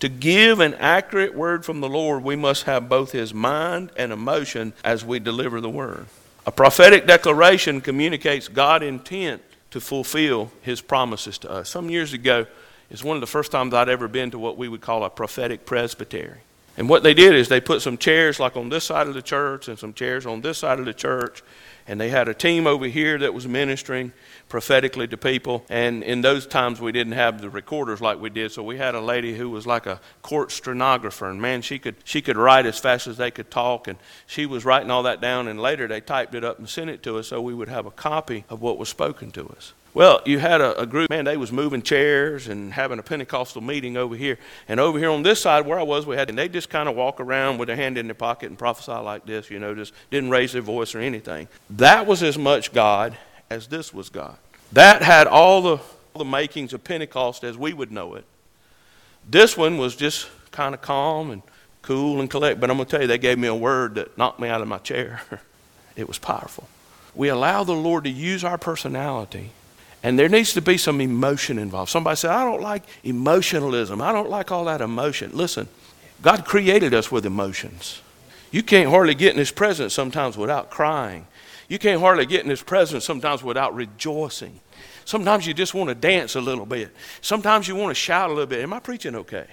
To 0.00 0.10
give 0.10 0.60
an 0.60 0.74
accurate 0.74 1.34
word 1.34 1.64
from 1.64 1.80
the 1.80 1.88
Lord, 1.88 2.22
we 2.22 2.36
must 2.36 2.64
have 2.64 2.88
both 2.88 3.12
His 3.12 3.32
mind 3.32 3.90
and 3.96 4.12
emotion 4.12 4.74
as 4.84 5.04
we 5.04 5.18
deliver 5.18 5.60
the 5.60 5.70
word. 5.70 6.06
A 6.46 6.52
prophetic 6.52 7.06
declaration 7.06 7.80
communicates 7.80 8.46
God's 8.46 8.84
intent 8.84 9.42
to 9.72 9.80
fulfill 9.80 10.52
his 10.62 10.80
promises 10.80 11.38
to 11.38 11.50
us. 11.50 11.68
Some 11.68 11.90
years 11.90 12.12
ago, 12.12 12.46
it's 12.88 13.02
one 13.02 13.16
of 13.16 13.20
the 13.20 13.26
first 13.26 13.50
times 13.50 13.74
I'd 13.74 13.88
ever 13.88 14.06
been 14.06 14.30
to 14.30 14.38
what 14.38 14.56
we 14.56 14.68
would 14.68 14.80
call 14.80 15.02
a 15.02 15.10
prophetic 15.10 15.66
presbytery. 15.66 16.38
And 16.76 16.88
what 16.88 17.02
they 17.02 17.14
did 17.14 17.34
is 17.34 17.48
they 17.48 17.60
put 17.60 17.82
some 17.82 17.98
chairs 17.98 18.38
like 18.38 18.56
on 18.56 18.68
this 18.68 18.84
side 18.84 19.08
of 19.08 19.14
the 19.14 19.22
church 19.22 19.66
and 19.66 19.76
some 19.78 19.92
chairs 19.92 20.24
on 20.24 20.40
this 20.40 20.58
side 20.58 20.78
of 20.78 20.84
the 20.84 20.94
church, 20.94 21.42
and 21.88 22.00
they 22.00 22.08
had 22.08 22.28
a 22.28 22.34
team 22.34 22.66
over 22.66 22.86
here 22.86 23.18
that 23.18 23.32
was 23.32 23.46
ministering 23.46 24.12
prophetically 24.48 25.06
to 25.08 25.16
people. 25.16 25.64
And 25.68 26.02
in 26.02 26.20
those 26.20 26.46
times, 26.46 26.80
we 26.80 26.92
didn't 26.92 27.14
have 27.14 27.40
the 27.40 27.50
recorders 27.50 28.00
like 28.00 28.20
we 28.20 28.30
did, 28.30 28.52
so 28.52 28.62
we 28.62 28.76
had 28.76 28.94
a 28.94 29.00
lady 29.00 29.36
who 29.36 29.50
was 29.50 29.66
like 29.66 29.86
a 29.86 30.00
court 30.22 30.52
stenographer, 30.52 31.28
and 31.28 31.40
man, 31.40 31.62
she 31.62 31.78
could 31.78 31.96
she 32.04 32.20
could 32.22 32.36
write 32.36 32.66
as 32.66 32.78
fast 32.78 33.06
as 33.06 33.16
they 33.16 33.30
could 33.30 33.50
talk, 33.50 33.88
and 33.88 33.98
she 34.26 34.46
was 34.46 34.64
writing 34.64 34.90
all 34.90 35.04
that 35.04 35.20
down. 35.20 35.48
And 35.48 35.60
later, 35.60 35.86
they 35.86 36.00
typed 36.00 36.34
it 36.34 36.44
up 36.44 36.58
and 36.58 36.68
sent 36.68 36.90
it 36.90 37.02
to 37.04 37.18
us, 37.18 37.28
so 37.28 37.40
we 37.40 37.54
would 37.54 37.68
have 37.68 37.86
a 37.86 37.90
copy 37.90 38.44
of 38.48 38.60
what 38.60 38.78
was 38.78 38.88
spoken 38.88 39.30
to 39.32 39.46
us. 39.48 39.72
Well, 39.96 40.20
you 40.26 40.38
had 40.38 40.60
a, 40.60 40.78
a, 40.82 40.84
group, 40.84 41.08
man, 41.08 41.24
they 41.24 41.38
was 41.38 41.50
moving 41.50 41.80
chairs 41.80 42.48
and 42.48 42.70
having 42.70 42.98
a 42.98 43.02
Pentecostal 43.02 43.62
meeting 43.62 43.96
over 43.96 44.14
here. 44.14 44.36
And 44.68 44.78
over 44.78 44.98
here 44.98 45.08
on 45.08 45.22
this 45.22 45.40
side 45.40 45.64
where 45.64 45.78
I 45.78 45.84
was, 45.84 46.04
we 46.04 46.16
had, 46.16 46.28
and 46.28 46.36
they 46.36 46.50
just 46.50 46.68
kind 46.68 46.86
of 46.86 46.94
walk 46.94 47.18
around 47.18 47.56
with 47.56 47.68
their 47.68 47.76
hand 47.76 47.96
in 47.96 48.06
their 48.06 48.14
pocket 48.14 48.50
and 48.50 48.58
prophesy 48.58 48.92
like 48.92 49.24
this, 49.24 49.48
you 49.48 49.58
know, 49.58 49.74
just 49.74 49.94
didn't 50.10 50.28
raise 50.28 50.52
their 50.52 50.60
voice 50.60 50.94
or 50.94 50.98
anything. 50.98 51.48
That 51.70 52.06
was 52.06 52.22
as 52.22 52.36
much 52.36 52.74
God 52.74 53.16
as 53.48 53.68
this 53.68 53.94
was 53.94 54.10
God. 54.10 54.36
That 54.70 55.00
had 55.00 55.26
all 55.28 55.62
the, 55.62 55.76
all 55.78 56.18
the 56.18 56.26
makings 56.26 56.74
of 56.74 56.84
Pentecost 56.84 57.42
as 57.42 57.56
we 57.56 57.72
would 57.72 57.90
know 57.90 58.16
it. 58.16 58.26
This 59.26 59.56
one 59.56 59.78
was 59.78 59.96
just 59.96 60.28
kind 60.50 60.74
of 60.74 60.82
calm 60.82 61.30
and 61.30 61.40
cool 61.80 62.20
and 62.20 62.28
collect. 62.28 62.60
But 62.60 62.68
I'm 62.68 62.76
going 62.76 62.86
to 62.86 62.90
tell 62.90 63.00
you, 63.00 63.08
they 63.08 63.16
gave 63.16 63.38
me 63.38 63.48
a 63.48 63.54
word 63.54 63.94
that 63.94 64.18
knocked 64.18 64.40
me 64.40 64.48
out 64.48 64.60
of 64.60 64.68
my 64.68 64.76
chair. 64.76 65.22
it 65.96 66.06
was 66.06 66.18
powerful. 66.18 66.68
We 67.14 67.28
allow 67.28 67.64
the 67.64 67.72
Lord 67.72 68.04
to 68.04 68.10
use 68.10 68.44
our 68.44 68.58
personality, 68.58 69.52
and 70.06 70.16
there 70.16 70.28
needs 70.28 70.52
to 70.52 70.62
be 70.62 70.78
some 70.78 71.00
emotion 71.00 71.58
involved. 71.58 71.90
Somebody 71.90 72.14
said, 72.14 72.30
I 72.30 72.44
don't 72.44 72.62
like 72.62 72.84
emotionalism. 73.02 74.00
I 74.00 74.12
don't 74.12 74.30
like 74.30 74.52
all 74.52 74.66
that 74.66 74.80
emotion. 74.80 75.32
Listen, 75.34 75.66
God 76.22 76.44
created 76.44 76.94
us 76.94 77.10
with 77.10 77.26
emotions. 77.26 78.00
You 78.52 78.62
can't 78.62 78.88
hardly 78.88 79.16
get 79.16 79.32
in 79.32 79.38
His 79.40 79.50
presence 79.50 79.92
sometimes 79.92 80.36
without 80.36 80.70
crying. 80.70 81.26
You 81.68 81.80
can't 81.80 82.00
hardly 82.00 82.24
get 82.24 82.44
in 82.44 82.50
His 82.50 82.62
presence 82.62 83.04
sometimes 83.04 83.42
without 83.42 83.74
rejoicing. 83.74 84.60
Sometimes 85.04 85.44
you 85.44 85.52
just 85.52 85.74
want 85.74 85.88
to 85.88 85.94
dance 85.96 86.36
a 86.36 86.40
little 86.40 86.66
bit. 86.66 86.94
Sometimes 87.20 87.66
you 87.66 87.74
want 87.74 87.90
to 87.90 88.00
shout 88.00 88.30
a 88.30 88.32
little 88.32 88.46
bit. 88.46 88.60
Am 88.60 88.72
I 88.72 88.78
preaching 88.78 89.16
okay? 89.16 89.48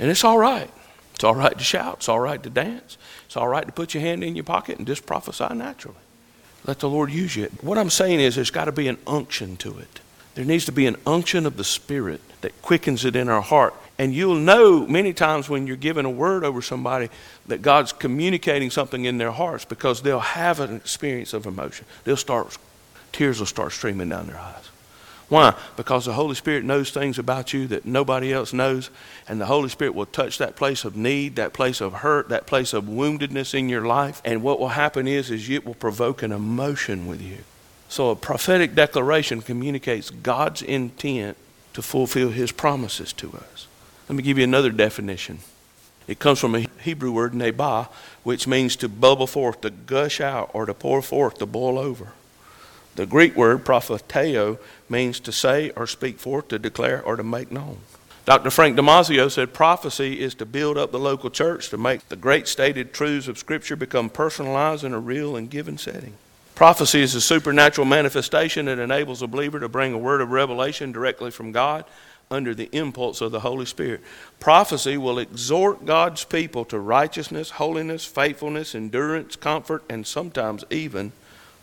And 0.00 0.10
it's 0.10 0.24
all 0.24 0.36
right. 0.36 0.68
It's 1.14 1.22
all 1.22 1.36
right 1.36 1.56
to 1.56 1.62
shout. 1.62 1.98
It's 1.98 2.08
all 2.08 2.18
right 2.18 2.42
to 2.42 2.50
dance. 2.50 2.98
It's 3.26 3.36
all 3.36 3.46
right 3.46 3.64
to 3.64 3.72
put 3.72 3.94
your 3.94 4.00
hand 4.00 4.24
in 4.24 4.34
your 4.34 4.42
pocket 4.42 4.78
and 4.78 4.86
just 4.88 5.06
prophesy 5.06 5.54
naturally. 5.54 5.94
Let 6.64 6.78
the 6.78 6.88
Lord 6.88 7.10
use 7.10 7.34
you. 7.34 7.50
What 7.60 7.78
I'm 7.78 7.90
saying 7.90 8.20
is 8.20 8.36
there's 8.36 8.50
got 8.50 8.66
to 8.66 8.72
be 8.72 8.88
an 8.88 8.98
unction 9.06 9.56
to 9.58 9.78
it. 9.78 10.00
There 10.34 10.44
needs 10.44 10.64
to 10.66 10.72
be 10.72 10.86
an 10.86 10.96
unction 11.06 11.44
of 11.44 11.56
the 11.56 11.64
Spirit 11.64 12.20
that 12.40 12.62
quickens 12.62 13.04
it 13.04 13.16
in 13.16 13.28
our 13.28 13.42
heart. 13.42 13.74
And 13.98 14.14
you'll 14.14 14.36
know 14.36 14.86
many 14.86 15.12
times 15.12 15.48
when 15.48 15.66
you're 15.66 15.76
giving 15.76 16.04
a 16.04 16.10
word 16.10 16.44
over 16.44 16.62
somebody 16.62 17.10
that 17.46 17.62
God's 17.62 17.92
communicating 17.92 18.70
something 18.70 19.04
in 19.04 19.18
their 19.18 19.30
hearts 19.30 19.64
because 19.64 20.02
they'll 20.02 20.20
have 20.20 20.60
an 20.60 20.76
experience 20.76 21.34
of 21.34 21.46
emotion. 21.46 21.86
They'll 22.04 22.16
start, 22.16 22.56
tears 23.12 23.38
will 23.38 23.46
start 23.46 23.72
streaming 23.72 24.08
down 24.08 24.28
their 24.28 24.38
eyes. 24.38 24.71
Why? 25.32 25.54
Because 25.78 26.04
the 26.04 26.12
Holy 26.12 26.34
Spirit 26.34 26.62
knows 26.62 26.90
things 26.90 27.18
about 27.18 27.54
you 27.54 27.66
that 27.68 27.86
nobody 27.86 28.34
else 28.34 28.52
knows, 28.52 28.90
and 29.26 29.40
the 29.40 29.46
Holy 29.46 29.70
Spirit 29.70 29.94
will 29.94 30.04
touch 30.04 30.36
that 30.36 30.56
place 30.56 30.84
of 30.84 30.94
need, 30.94 31.36
that 31.36 31.54
place 31.54 31.80
of 31.80 31.94
hurt, 31.94 32.28
that 32.28 32.46
place 32.46 32.74
of 32.74 32.84
woundedness 32.84 33.58
in 33.58 33.70
your 33.70 33.86
life, 33.86 34.20
and 34.26 34.42
what 34.42 34.60
will 34.60 34.68
happen 34.68 35.08
is, 35.08 35.30
is 35.30 35.48
it 35.48 35.64
will 35.64 35.72
provoke 35.72 36.22
an 36.22 36.32
emotion 36.32 37.06
with 37.06 37.22
you. 37.22 37.38
So 37.88 38.10
a 38.10 38.14
prophetic 38.14 38.74
declaration 38.74 39.40
communicates 39.40 40.10
God's 40.10 40.60
intent 40.60 41.38
to 41.72 41.80
fulfill 41.80 42.28
His 42.28 42.52
promises 42.52 43.14
to 43.14 43.32
us. 43.32 43.66
Let 44.10 44.16
me 44.16 44.22
give 44.22 44.36
you 44.36 44.44
another 44.44 44.70
definition. 44.70 45.38
It 46.06 46.18
comes 46.18 46.40
from 46.40 46.54
a 46.54 46.66
Hebrew 46.82 47.10
word, 47.10 47.32
nebah, 47.32 47.86
which 48.22 48.46
means 48.46 48.76
to 48.76 48.88
bubble 48.90 49.26
forth, 49.26 49.62
to 49.62 49.70
gush 49.70 50.20
out, 50.20 50.50
or 50.52 50.66
to 50.66 50.74
pour 50.74 51.00
forth, 51.00 51.38
to 51.38 51.46
boil 51.46 51.78
over. 51.78 52.12
The 52.94 53.06
Greek 53.06 53.34
word 53.36 53.64
propheteo 53.64 54.58
means 54.88 55.18
to 55.20 55.32
say 55.32 55.70
or 55.70 55.86
speak 55.86 56.18
forth, 56.18 56.48
to 56.48 56.58
declare 56.58 57.02
or 57.02 57.16
to 57.16 57.22
make 57.22 57.50
known. 57.50 57.78
Dr. 58.24 58.50
Frank 58.50 58.76
Damazio 58.76 59.30
said 59.30 59.52
prophecy 59.52 60.20
is 60.20 60.34
to 60.36 60.46
build 60.46 60.78
up 60.78 60.92
the 60.92 60.98
local 60.98 61.28
church 61.28 61.70
to 61.70 61.78
make 61.78 62.08
the 62.08 62.16
great 62.16 62.46
stated 62.46 62.92
truths 62.92 63.26
of 63.26 63.38
Scripture 63.38 63.74
become 63.74 64.08
personalized 64.08 64.84
in 64.84 64.92
a 64.92 65.00
real 65.00 65.34
and 65.34 65.50
given 65.50 65.76
setting. 65.76 66.14
Prophecy 66.54 67.00
is 67.00 67.14
a 67.14 67.20
supernatural 67.20 67.86
manifestation 67.86 68.66
that 68.66 68.78
enables 68.78 69.22
a 69.22 69.26
believer 69.26 69.58
to 69.58 69.68
bring 69.68 69.92
a 69.92 69.98
word 69.98 70.20
of 70.20 70.30
revelation 70.30 70.92
directly 70.92 71.30
from 71.32 71.50
God 71.50 71.84
under 72.30 72.54
the 72.54 72.68
impulse 72.72 73.20
of 73.20 73.32
the 73.32 73.40
Holy 73.40 73.66
Spirit. 73.66 74.02
Prophecy 74.38 74.96
will 74.96 75.18
exhort 75.18 75.84
God's 75.84 76.24
people 76.24 76.64
to 76.66 76.78
righteousness, 76.78 77.50
holiness, 77.50 78.04
faithfulness, 78.04 78.74
endurance, 78.74 79.34
comfort, 79.34 79.82
and 79.88 80.06
sometimes 80.06 80.64
even 80.70 81.12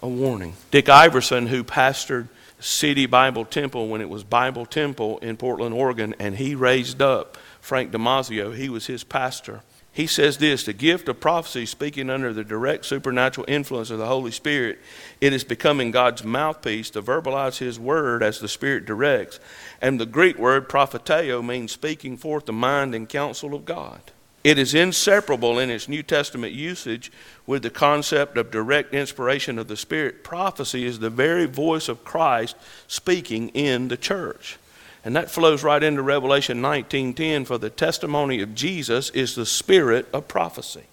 a 0.02 0.08
warning. 0.08 0.54
Dick 0.72 0.90
Iverson, 0.90 1.48
who 1.48 1.64
pastored 1.64 2.28
City 2.60 3.06
Bible 3.06 3.46
Temple 3.46 3.88
when 3.88 4.02
it 4.02 4.10
was 4.10 4.24
Bible 4.24 4.66
Temple 4.66 5.18
in 5.20 5.38
Portland, 5.38 5.74
Oregon, 5.74 6.14
and 6.20 6.36
he 6.36 6.56
raised 6.56 7.02
up 7.02 7.38
Frank 7.62 7.92
Damazio, 7.92 8.56
he 8.56 8.70
was 8.70 8.88
his 8.88 9.04
pastor. 9.04 9.62
He 9.92 10.08
says 10.08 10.38
this 10.38 10.64
the 10.64 10.74
gift 10.74 11.10
of 11.10 11.20
prophecy, 11.20 11.66
speaking 11.66 12.10
under 12.10 12.32
the 12.32 12.44
direct 12.44 12.86
supernatural 12.86 13.46
influence 13.50 13.90
of 13.90 13.98
the 13.98 14.06
Holy 14.06 14.32
Spirit, 14.32 14.80
it 15.20 15.34
is 15.34 15.44
becoming 15.44 15.92
God's 15.92 16.24
mouthpiece 16.24 16.90
to 16.92 17.02
verbalize 17.02 17.58
His 17.58 17.80
word 17.80 18.24
as 18.24 18.40
the 18.40 18.48
Spirit 18.48 18.86
directs. 18.86 19.40
And 19.82 20.00
the 20.00 20.06
Greek 20.06 20.38
word 20.38 20.70
propheteo 20.70 21.46
means 21.46 21.72
speaking 21.72 22.18
forth 22.18 22.46
the 22.46 22.54
mind 22.54 22.96
and 22.96 23.10
counsel 23.10 23.54
of 23.54 23.66
God. 23.66 24.00
It 24.44 24.58
is 24.58 24.74
inseparable 24.74 25.60
in 25.60 25.70
its 25.70 25.90
New 25.90 26.02
Testament 26.02 26.54
usage 26.54 27.12
with 27.46 27.64
the 27.64 27.70
concept 27.70 28.38
of 28.38 28.52
direct 28.52 28.94
inspiration 28.94 29.60
of 29.60 29.68
the 29.68 29.76
Spirit. 29.76 30.24
Prophecy 30.24 30.86
is 30.86 31.00
the 31.00 31.10
very 31.10 31.46
voice 31.46 31.90
of 31.90 32.06
Christ 32.06 32.56
speaking 32.88 33.50
in 33.50 33.90
the 33.90 33.98
church. 33.98 34.58
And 35.04 35.16
that 35.16 35.32
flows 35.32 35.64
right 35.64 35.82
into 35.82 36.02
Revelation 36.02 36.62
19:10 36.62 37.46
for 37.46 37.58
the 37.58 37.70
testimony 37.70 38.42
of 38.42 38.56
Jesus 38.56 39.10
is 39.12 39.36
the 39.36 39.46
spirit 39.46 40.08
of 40.14 40.28
prophecy. 40.28 40.84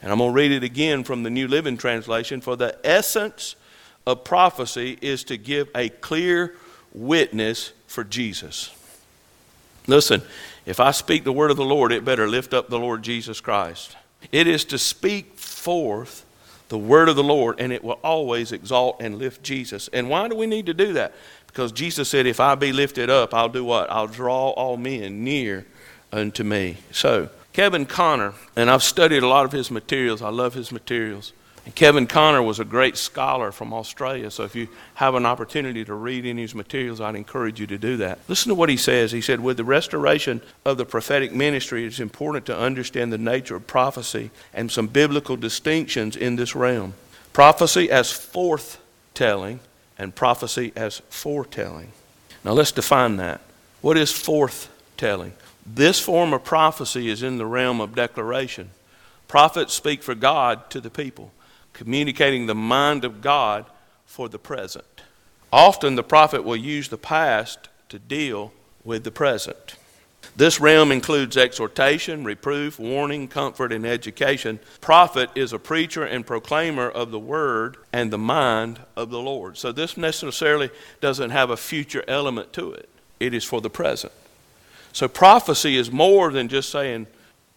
And 0.00 0.12
I'm 0.12 0.18
going 0.18 0.30
to 0.30 0.34
read 0.34 0.52
it 0.52 0.62
again 0.62 1.04
from 1.04 1.24
the 1.24 1.30
New 1.30 1.48
Living 1.48 1.76
Translation 1.76 2.40
for 2.40 2.56
the 2.56 2.76
essence 2.84 3.56
of 4.06 4.24
prophecy 4.24 4.98
is 5.00 5.24
to 5.24 5.36
give 5.36 5.68
a 5.74 5.88
clear 5.88 6.54
witness 6.92 7.72
for 7.86 8.04
Jesus. 8.04 8.70
Listen, 9.86 10.22
if 10.68 10.80
I 10.80 10.90
speak 10.90 11.24
the 11.24 11.32
word 11.32 11.50
of 11.50 11.56
the 11.56 11.64
Lord, 11.64 11.92
it 11.92 12.04
better 12.04 12.28
lift 12.28 12.52
up 12.52 12.68
the 12.68 12.78
Lord 12.78 13.02
Jesus 13.02 13.40
Christ. 13.40 13.96
It 14.30 14.46
is 14.46 14.66
to 14.66 14.76
speak 14.76 15.38
forth 15.38 16.26
the 16.68 16.76
word 16.76 17.08
of 17.08 17.16
the 17.16 17.24
Lord, 17.24 17.58
and 17.58 17.72
it 17.72 17.82
will 17.82 17.98
always 18.04 18.52
exalt 18.52 18.98
and 19.00 19.16
lift 19.16 19.42
Jesus. 19.42 19.88
And 19.94 20.10
why 20.10 20.28
do 20.28 20.36
we 20.36 20.46
need 20.46 20.66
to 20.66 20.74
do 20.74 20.92
that? 20.92 21.14
Because 21.46 21.72
Jesus 21.72 22.10
said, 22.10 22.26
If 22.26 22.38
I 22.38 22.54
be 22.54 22.72
lifted 22.72 23.08
up, 23.08 23.32
I'll 23.32 23.48
do 23.48 23.64
what? 23.64 23.90
I'll 23.90 24.08
draw 24.08 24.50
all 24.50 24.76
men 24.76 25.24
near 25.24 25.64
unto 26.12 26.44
me. 26.44 26.76
So, 26.92 27.30
Kevin 27.54 27.86
Conner, 27.86 28.34
and 28.54 28.70
I've 28.70 28.82
studied 28.82 29.22
a 29.22 29.26
lot 29.26 29.46
of 29.46 29.52
his 29.52 29.70
materials, 29.70 30.20
I 30.20 30.28
love 30.28 30.52
his 30.52 30.70
materials. 30.70 31.32
And 31.68 31.74
Kevin 31.74 32.06
Conner 32.06 32.42
was 32.42 32.60
a 32.60 32.64
great 32.64 32.96
scholar 32.96 33.52
from 33.52 33.74
Australia, 33.74 34.30
so 34.30 34.42
if 34.44 34.56
you 34.56 34.68
have 34.94 35.14
an 35.14 35.26
opportunity 35.26 35.84
to 35.84 35.92
read 35.92 36.24
any 36.24 36.40
of 36.40 36.48
his 36.48 36.54
materials, 36.54 36.98
I'd 36.98 37.14
encourage 37.14 37.60
you 37.60 37.66
to 37.66 37.76
do 37.76 37.98
that. 37.98 38.20
Listen 38.26 38.48
to 38.48 38.54
what 38.54 38.70
he 38.70 38.78
says. 38.78 39.12
He 39.12 39.20
said, 39.20 39.40
With 39.40 39.58
the 39.58 39.64
restoration 39.64 40.40
of 40.64 40.78
the 40.78 40.86
prophetic 40.86 41.34
ministry, 41.34 41.84
it's 41.84 42.00
important 42.00 42.46
to 42.46 42.58
understand 42.58 43.12
the 43.12 43.18
nature 43.18 43.54
of 43.54 43.66
prophecy 43.66 44.30
and 44.54 44.72
some 44.72 44.86
biblical 44.86 45.36
distinctions 45.36 46.16
in 46.16 46.36
this 46.36 46.56
realm. 46.56 46.94
Prophecy 47.34 47.90
as 47.90 48.08
forthtelling 48.08 49.58
and 49.98 50.14
prophecy 50.14 50.72
as 50.74 51.02
foretelling. 51.10 51.92
Now 52.44 52.52
let's 52.52 52.72
define 52.72 53.18
that. 53.18 53.42
What 53.82 53.98
is 53.98 54.10
forthtelling? 54.10 55.32
This 55.66 56.00
form 56.00 56.32
of 56.32 56.44
prophecy 56.44 57.10
is 57.10 57.22
in 57.22 57.36
the 57.36 57.44
realm 57.44 57.82
of 57.82 57.94
declaration. 57.94 58.70
Prophets 59.28 59.74
speak 59.74 60.02
for 60.02 60.14
God 60.14 60.70
to 60.70 60.80
the 60.80 60.88
people 60.88 61.30
communicating 61.78 62.46
the 62.46 62.56
mind 62.56 63.04
of 63.04 63.20
God 63.20 63.64
for 64.04 64.28
the 64.28 64.38
present. 64.38 64.84
Often 65.52 65.94
the 65.94 66.02
prophet 66.02 66.42
will 66.42 66.56
use 66.56 66.88
the 66.88 66.98
past 66.98 67.68
to 67.88 68.00
deal 68.00 68.52
with 68.82 69.04
the 69.04 69.12
present. 69.12 69.76
This 70.34 70.60
realm 70.60 70.90
includes 70.90 71.36
exhortation, 71.36 72.24
reproof, 72.24 72.80
warning, 72.80 73.28
comfort, 73.28 73.72
and 73.72 73.86
education. 73.86 74.58
Prophet 74.80 75.30
is 75.36 75.52
a 75.52 75.58
preacher 75.58 76.04
and 76.04 76.26
proclaimer 76.26 76.88
of 76.88 77.12
the 77.12 77.18
word 77.18 77.76
and 77.92 78.12
the 78.12 78.18
mind 78.18 78.80
of 78.96 79.10
the 79.10 79.20
Lord. 79.20 79.56
So 79.56 79.70
this 79.70 79.96
necessarily 79.96 80.70
doesn't 81.00 81.30
have 81.30 81.50
a 81.50 81.56
future 81.56 82.04
element 82.08 82.52
to 82.54 82.72
it, 82.72 82.88
it 83.20 83.34
is 83.34 83.44
for 83.44 83.60
the 83.60 83.70
present. 83.70 84.12
So 84.92 85.06
prophecy 85.06 85.76
is 85.76 85.92
more 85.92 86.32
than 86.32 86.48
just 86.48 86.70
saying, 86.70 87.06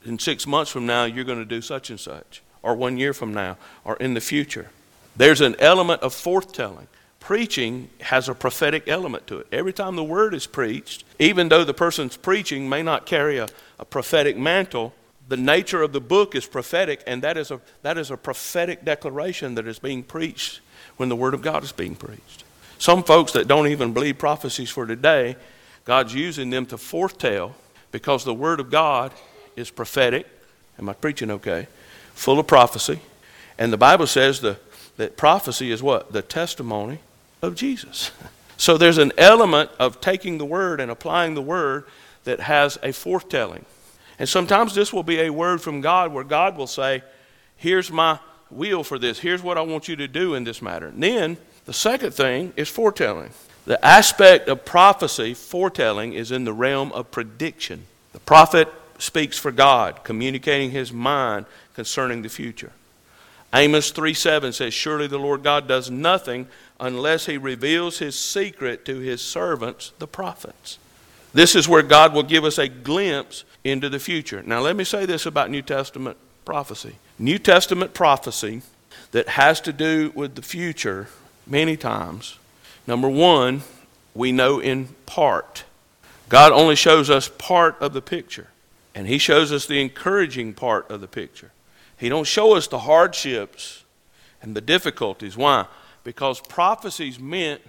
in 0.05 0.19
six 0.19 0.45
months 0.45 0.69
from 0.69 0.86
now, 0.86 1.05
you're 1.05 1.25
going 1.25 1.39
to 1.39 1.45
do 1.45 1.62
such 1.62 1.89
and 1.89 1.99
such 1.99 2.43
or 2.63 2.76
one 2.76 2.97
year 2.97 3.13
from 3.13 3.34
now 3.34 3.58
or 3.84 3.95
in 3.97 4.13
the 4.13 4.21
future. 4.21 4.69
There's 5.15 5.41
an 5.41 5.56
element 5.60 6.02
of 6.02 6.13
forthtelling. 6.13 6.88
Preaching 7.19 7.89
has 8.02 8.28
a 8.28 8.34
prophetic 8.34 8.88
element 8.88 9.28
to 9.28 9.39
it. 9.39 9.47
Every 9.52 9.74
time 9.74 9.95
the 9.95 10.04
word 10.04 10.34
is 10.34 10.47
preached, 10.47 11.04
even 11.19 11.50
though 11.50 11.63
the 11.63 11.74
person's 11.74 12.17
preaching 12.17 12.67
may 12.67 12.82
not 12.82 13.06
carry 13.06 13.38
a, 13.38 13.47
a 13.78 13.86
prophetic 13.86 14.38
mantle, 14.38 14.93
the 15.28 15.38
nature 15.38 15.82
of 15.82 15.93
the 15.93 16.02
book 16.02 16.36
is 16.36 16.45
prophetic, 16.45 17.04
and 17.08 17.21
that 17.21 17.38
is, 17.38 17.52
a, 17.52 17.62
that 17.84 17.97
is 17.97 18.12
a 18.12 18.17
prophetic 18.17 18.84
declaration 18.84 19.56
that 19.56 19.67
is 19.67 19.80
being 19.80 20.04
preached 20.04 20.60
when 20.97 21.10
the 21.10 21.15
Word 21.15 21.34
of 21.34 21.41
God 21.41 21.63
is 21.63 21.71
being 21.71 21.95
preached. 21.95 22.43
Some 22.80 23.04
folks 23.04 23.32
that 23.34 23.47
don't 23.47 23.67
even 23.67 23.93
believe 23.93 24.17
prophecies 24.17 24.69
for 24.69 24.86
today, 24.86 25.36
God's 25.86 26.13
using 26.13 26.50
them 26.50 26.65
to 26.65 26.78
foretell 26.78 27.56
because 27.91 28.26
the 28.26 28.34
Word 28.34 28.60
of 28.60 28.71
God 28.71 29.13
is 29.56 29.69
prophetic. 29.69 30.28
Am 30.80 30.89
I 30.89 30.93
preaching 30.93 31.32
okay? 31.32 31.67
Full 32.21 32.39
of 32.39 32.45
prophecy. 32.45 32.99
And 33.57 33.73
the 33.73 33.77
Bible 33.77 34.05
says 34.05 34.41
the, 34.41 34.57
that 34.97 35.17
prophecy 35.17 35.71
is 35.71 35.81
what? 35.81 36.13
The 36.13 36.21
testimony 36.21 36.99
of 37.41 37.55
Jesus. 37.55 38.12
So 38.57 38.77
there's 38.77 38.99
an 38.99 39.12
element 39.17 39.71
of 39.79 40.01
taking 40.01 40.38
the 40.38 40.45
word 40.45 40.79
and 40.79 40.91
applying 40.91 41.34
the 41.34 41.41
word 41.41 41.86
that 42.25 42.41
has 42.41 42.77
a 42.84 42.93
foretelling. 42.93 43.65
And 44.19 44.29
sometimes 44.29 44.75
this 44.75 44.93
will 44.93 45.01
be 45.01 45.19
a 45.19 45.31
word 45.31 45.63
from 45.63 45.81
God 45.81 46.13
where 46.13 46.23
God 46.23 46.55
will 46.55 46.67
say, 46.67 47.01
Here's 47.57 47.91
my 47.91 48.19
will 48.51 48.84
for 48.84 48.99
this. 48.99 49.17
Here's 49.17 49.41
what 49.41 49.57
I 49.57 49.62
want 49.62 49.88
you 49.88 49.95
to 49.95 50.07
do 50.07 50.36
in 50.36 50.43
this 50.43 50.62
matter. 50.62 50.89
And 50.89 51.01
then 51.01 51.38
the 51.65 51.73
second 51.73 52.13
thing 52.13 52.53
is 52.55 52.69
foretelling. 52.69 53.31
The 53.65 53.84
aspect 53.84 54.47
of 54.47 54.63
prophecy, 54.63 55.34
foretelling, 55.34 56.13
is 56.13 56.31
in 56.31 56.43
the 56.43 56.53
realm 56.53 56.91
of 56.91 57.10
prediction. 57.10 57.88
The 58.13 58.19
prophet 58.19 58.71
speaks 58.99 59.39
for 59.39 59.51
God, 59.51 60.03
communicating 60.03 60.69
his 60.69 60.93
mind 60.93 61.47
concerning 61.82 62.22
the 62.22 62.30
future. 62.30 62.72
Amos 63.56 63.89
3 63.89 64.13
7 64.13 64.54
says, 64.54 64.72
Surely 64.72 65.08
the 65.08 65.17
Lord 65.17 65.41
God 65.41 65.67
does 65.67 65.89
nothing 65.89 66.48
unless 66.80 67.26
he 67.26 67.39
reveals 67.39 67.98
his 67.98 68.17
secret 68.17 68.86
to 68.86 69.00
his 69.00 69.20
servants, 69.20 69.91
the 69.98 70.06
prophets. 70.06 70.78
This 71.34 71.56
is 71.56 71.67
where 71.67 71.82
God 71.82 72.13
will 72.13 72.22
give 72.22 72.46
us 72.46 72.60
a 72.60 72.67
glimpse 72.67 73.46
into 73.63 73.89
the 73.89 73.98
future. 73.98 74.44
Now, 74.44 74.60
let 74.60 74.76
me 74.76 74.84
say 74.84 75.08
this 75.08 75.26
about 75.26 75.50
New 75.50 75.63
Testament 75.63 76.17
prophecy 76.46 76.98
New 77.17 77.39
Testament 77.39 77.96
prophecy 77.96 78.62
that 79.12 79.30
has 79.30 79.60
to 79.62 79.74
do 79.74 80.12
with 80.13 80.36
the 80.36 80.44
future 80.44 81.08
many 81.48 81.76
times. 81.76 82.38
Number 82.86 83.10
one, 83.10 83.63
we 84.13 84.32
know 84.32 84.60
in 84.60 84.89
part. 85.08 85.63
God 86.30 86.52
only 86.52 86.76
shows 86.76 87.10
us 87.10 87.28
part 87.28 87.76
of 87.82 87.94
the 87.94 88.04
picture, 88.04 88.50
and 88.94 89.08
He 89.08 89.17
shows 89.17 89.52
us 89.52 89.65
the 89.65 89.82
encouraging 89.82 90.54
part 90.54 90.91
of 90.91 91.02
the 91.02 91.08
picture. 91.08 91.52
He 92.01 92.09
don't 92.09 92.25
show 92.25 92.55
us 92.55 92.65
the 92.65 92.79
hardships 92.79 93.83
and 94.41 94.55
the 94.55 94.59
difficulties. 94.59 95.37
Why? 95.37 95.67
Because 96.03 96.41
prophecy's 96.41 97.19
meant 97.19 97.61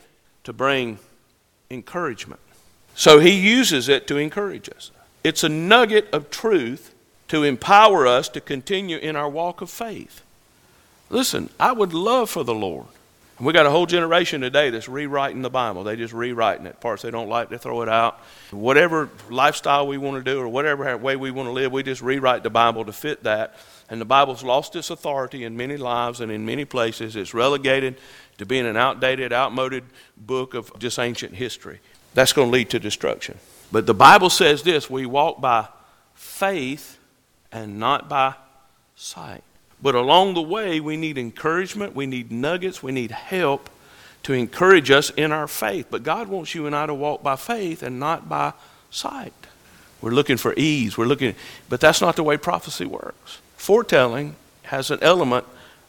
to 0.45 0.55
bring 0.55 0.99
encouragement. 1.71 2.41
So 2.95 3.19
He 3.19 3.39
uses 3.39 3.91
it 3.91 4.07
to 4.07 4.17
encourage 4.17 4.71
us. 4.71 4.91
It's 5.23 5.45
a 5.45 5.51
nugget 5.51 6.09
of 6.15 6.31
truth 6.31 6.95
to 7.29 7.45
empower 7.45 8.07
us 8.07 8.31
to 8.31 8.41
continue 8.41 8.97
in 8.97 9.17
our 9.17 9.29
walk 9.29 9.61
of 9.61 9.69
faith. 9.69 10.23
Listen, 11.11 11.51
I 11.61 11.73
would 11.73 11.93
love 11.93 12.31
for 12.31 12.43
the 12.43 12.55
Lord. 12.55 12.87
And 13.43 13.47
we 13.49 13.53
got 13.53 13.67
a 13.67 13.71
whole 13.71 13.87
generation 13.87 14.41
today 14.41 14.71
that's 14.71 14.89
rewriting 14.89 15.43
the 15.43 15.51
Bible. 15.51 15.83
They 15.83 15.97
just 15.97 16.15
rewriting 16.15 16.65
it. 16.65 16.79
Parts 16.79 17.03
they 17.03 17.11
don't 17.11 17.29
like, 17.29 17.49
they 17.49 17.59
throw 17.59 17.83
it 17.83 17.89
out. 17.89 18.21
Whatever 18.53 19.11
lifestyle 19.31 19.89
we 19.89 19.99
want 19.99 20.25
to 20.25 20.33
do 20.33 20.39
or 20.39 20.47
whatever 20.47 20.97
way 20.97 21.17
we 21.17 21.33
want 21.33 21.49
to 21.49 21.51
live, 21.51 21.73
we 21.73 21.83
just 21.83 22.03
rewrite 22.03 22.45
the 22.45 22.51
Bible 22.51 22.85
to 22.85 22.93
fit 22.93 23.25
that. 23.25 23.57
And 23.91 24.01
the 24.01 24.05
Bible's 24.05 24.45
lost 24.45 24.77
its 24.77 24.91
authority 24.91 25.43
in 25.43 25.57
many 25.57 25.77
lives 25.77 26.21
and 26.21 26.31
in 26.31 26.47
many 26.47 26.65
places. 26.65 27.17
It's 27.17 27.35
relegated 27.35 27.97
to 28.39 28.47
being 28.47 28.65
an 28.65 28.77
outdated, 28.77 29.33
outmoded 29.33 29.83
book 30.17 30.55
of 30.55 30.71
just 30.79 31.01
ancient 31.01 31.35
history. 31.35 31.81
That's 32.15 32.33
going 32.33 32.47
to 32.47 32.53
lead 32.53 32.71
to 32.71 32.79
destruction. 32.79 33.41
But 33.73 33.87
the 33.87 33.95
Bible 33.95 34.31
says 34.31 34.63
this 34.63 34.89
we 34.89 35.05
walk 35.05 35.41
by 35.41 35.67
faith 36.15 36.97
and 37.51 37.81
not 37.81 38.09
by 38.09 38.37
sight. 38.95 39.43
But 39.83 39.97
along 39.97 40.35
the 40.35 40.43
way, 40.43 40.79
we 40.79 40.97
need 40.97 41.19
encouragement, 41.19 41.95
we 41.95 42.07
need 42.07 42.31
nuggets, 42.31 42.83
we 42.83 42.93
need 42.93 43.11
help 43.11 43.69
to 44.23 44.33
encourage 44.33 44.91
us 44.91 45.11
in 45.11 45.33
our 45.33 45.49
faith. 45.49 45.89
But 45.91 46.05
God 46.05 46.29
wants 46.29 46.55
you 46.55 46.67
and 46.67 46.77
I 46.77 46.87
to 46.87 46.95
walk 46.95 47.23
by 47.23 47.35
faith 47.35 47.83
and 47.83 47.99
not 47.99 48.29
by 48.29 48.53
sight. 48.91 49.33
We're 50.01 50.11
looking 50.11 50.37
for 50.37 50.55
ease. 50.57 50.97
We're 50.97 51.07
looking, 51.07 51.35
but 51.69 51.81
that's 51.81 52.01
not 52.01 52.17
the 52.17 52.23
way 52.23 52.37
prophecy 52.37 52.87
works. 52.87 53.41
Foretelling 53.57 54.37
has 54.65 54.91
an 54.91 54.99
element 55.03 55.47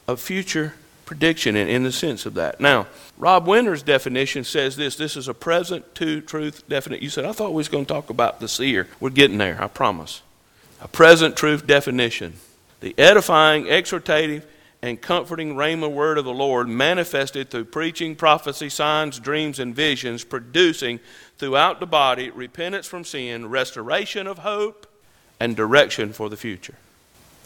of 0.07 0.19
future 0.19 0.73
prediction 1.05 1.55
in, 1.55 1.67
in 1.67 1.83
the 1.83 1.91
sense 1.91 2.25
of 2.25 2.33
that. 2.35 2.59
Now, 2.59 2.87
Rob 3.17 3.47
Winter's 3.47 3.83
definition 3.83 4.43
says 4.43 4.75
this 4.75 4.95
this 4.95 5.15
is 5.15 5.27
a 5.27 5.33
present 5.33 5.93
to 5.95 6.21
truth 6.21 6.67
definition. 6.67 7.03
You 7.03 7.09
said, 7.09 7.25
I 7.25 7.31
thought 7.31 7.51
we 7.51 7.57
was 7.57 7.69
going 7.69 7.85
to 7.85 7.93
talk 7.93 8.09
about 8.09 8.39
the 8.39 8.47
seer. 8.47 8.87
We're 8.99 9.09
getting 9.11 9.37
there, 9.37 9.61
I 9.61 9.67
promise. 9.67 10.21
A 10.81 10.87
present 10.87 11.35
truth 11.35 11.67
definition 11.67 12.33
the 12.83 12.93
edifying, 12.97 13.63
exhortative, 13.65 14.43
and 14.81 15.01
comforting 15.01 15.55
rhema 15.55 15.89
word 15.89 16.17
of 16.17 16.25
the 16.25 16.33
Lord 16.33 16.67
manifested 16.67 17.49
through 17.49 17.63
preaching, 17.65 18.13
prophecy, 18.13 18.67
signs, 18.67 19.19
dreams, 19.19 19.57
and 19.57 19.73
visions, 19.73 20.25
producing 20.25 20.99
throughout 21.37 21.79
the 21.79 21.85
body 21.85 22.29
repentance 22.29 22.85
from 22.85 23.05
sin, 23.05 23.49
restoration 23.49 24.27
of 24.27 24.39
hope, 24.39 24.85
and 25.39 25.55
direction 25.55 26.11
for 26.11 26.29
the 26.29 26.35
future. 26.35 26.75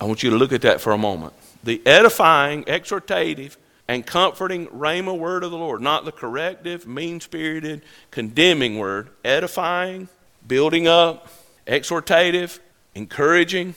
I 0.01 0.05
want 0.05 0.23
you 0.23 0.31
to 0.31 0.35
look 0.35 0.51
at 0.51 0.63
that 0.63 0.81
for 0.81 0.91
a 0.91 0.97
moment. 0.97 1.33
The 1.63 1.85
edifying, 1.85 2.63
exhortative, 2.63 3.57
and 3.87 4.07
comforting 4.07 4.65
rhema 4.67 5.15
word 5.15 5.43
of 5.43 5.51
the 5.51 5.57
Lord, 5.57 5.81
not 5.81 6.03
the 6.03 6.11
corrective, 6.11 6.87
mean 6.87 7.19
spirited, 7.19 7.83
condemning 8.09 8.79
word. 8.79 9.09
Edifying, 9.23 10.09
building 10.47 10.87
up, 10.87 11.29
exhortative, 11.67 12.57
encouraging, 12.95 13.75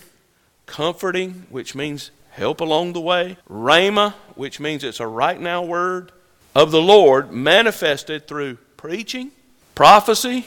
comforting, 0.70 1.46
which 1.50 1.74
means 1.74 2.10
help 2.30 2.60
along 2.60 2.92
the 2.92 3.00
way, 3.00 3.36
rhema, 3.50 4.14
which 4.36 4.60
means 4.60 4.84
it's 4.84 5.00
a 5.00 5.06
right 5.06 5.40
now 5.40 5.64
word 5.64 6.12
of 6.54 6.70
the 6.70 6.80
Lord 6.80 7.32
manifested 7.32 8.26
through 8.26 8.56
preaching, 8.76 9.32
prophecy, 9.74 10.46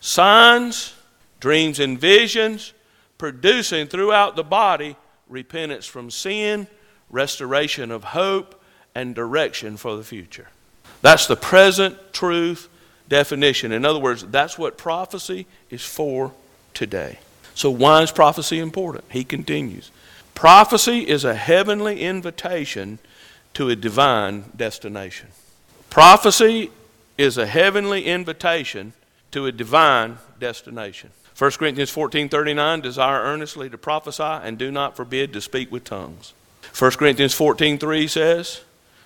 signs, 0.00 0.94
dreams 1.40 1.78
and 1.78 1.98
visions, 1.98 2.72
producing 3.16 3.86
throughout 3.86 4.36
the 4.36 4.44
body 4.44 4.96
repentance 5.28 5.86
from 5.86 6.10
sin, 6.10 6.66
restoration 7.08 7.90
of 7.90 8.04
hope, 8.04 8.60
and 8.94 9.14
direction 9.14 9.76
for 9.76 9.96
the 9.96 10.04
future. 10.04 10.48
That's 11.00 11.26
the 11.26 11.36
present 11.36 12.12
truth 12.12 12.68
definition. 13.08 13.72
In 13.72 13.84
other 13.84 13.98
words, 13.98 14.24
that's 14.24 14.58
what 14.58 14.76
prophecy 14.76 15.46
is 15.70 15.84
for 15.84 16.32
today. 16.72 17.18
So, 17.54 17.70
why 17.70 18.02
is 18.02 18.10
prophecy 18.10 18.58
important? 18.58 19.04
He 19.10 19.24
continues. 19.24 19.90
Prophecy 20.34 21.08
is 21.08 21.24
a 21.24 21.34
heavenly 21.34 22.00
invitation 22.00 22.98
to 23.54 23.70
a 23.70 23.76
divine 23.76 24.44
destination. 24.56 25.28
Prophecy 25.88 26.70
is 27.16 27.38
a 27.38 27.46
heavenly 27.46 28.06
invitation 28.06 28.92
to 29.30 29.46
a 29.46 29.52
divine 29.52 30.18
destination. 30.40 31.10
1 31.36 31.58
Corinthians 31.58 31.90
14:39 31.90 32.80
desire 32.80 33.22
earnestly 33.22 33.68
to 33.70 33.78
prophesy 33.78 34.22
and 34.22 34.58
do 34.58 34.70
not 34.70 34.96
forbid 34.96 35.32
to 35.32 35.40
speak 35.40 35.70
with 35.70 35.84
tongues. 35.84 36.32
1 36.72 36.98
Corinthians 36.98 37.34
14:3 37.34 38.08
says, 38.08 38.60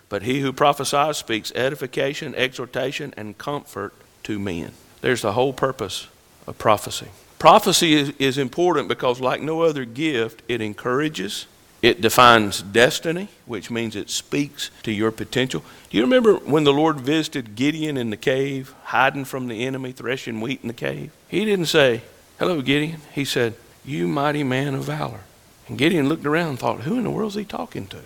"But 0.09 0.23
he 0.23 0.41
who 0.41 0.53
prophesies 0.53 1.19
speaks 1.19 1.53
edification, 1.55 2.35
exhortation 2.35 3.13
and 3.17 3.37
comfort 3.37 3.93
to 4.25 4.39
men." 4.39 4.73
There's 5.01 5.23
the 5.23 5.33
whole 5.33 5.53
purpose 5.53 6.09
of 6.47 6.59
prophecy. 6.59 7.09
Prophecy 7.39 7.95
is, 7.95 8.11
is 8.19 8.37
important 8.39 8.89
because, 8.89 9.21
like 9.21 9.41
no 9.41 9.63
other 9.63 9.85
gift, 9.85 10.43
it 10.49 10.61
encourages, 10.61 11.47
it 11.83 12.01
defines 12.01 12.63
destiny, 12.63 13.29
which 13.47 13.71
means 13.71 13.95
it 13.95 14.11
speaks 14.11 14.71
to 14.83 14.91
your 14.91 15.13
potential. 15.13 15.63
Do 15.91 15.97
you 15.97 16.03
remember 16.03 16.35
when 16.35 16.65
the 16.65 16.73
Lord 16.73 16.99
visited 16.99 17.55
Gideon 17.55 17.97
in 17.97 18.11
the 18.11 18.17
cave, 18.17 18.75
hiding 18.85 19.25
from 19.25 19.47
the 19.47 19.65
enemy, 19.65 19.93
threshing 19.93 20.41
wheat 20.41 20.61
in 20.63 20.69
the 20.69 20.75
cave? 20.75 21.13
He 21.29 21.45
didn't 21.45 21.67
say, 21.67 22.03
Hello, 22.41 22.61
Gideon. 22.61 23.01
He 23.13 23.25
said, 23.25 23.55
You 23.85 24.09
mighty 24.09 24.43
man 24.43 24.75
of 24.75 24.85
valor. 24.85 25.21
And 25.69 25.79
Gideon 25.79 26.09
looked 26.09 26.27
around 26.27 26.49
and 26.49 26.59
thought, 26.59 26.81
Who 26.81 26.99
in 26.99 27.05
the 27.05 27.11
world 27.11 27.33
is 27.33 27.37
he 27.37 27.45
talking 27.45 27.87
to? 27.89 28.01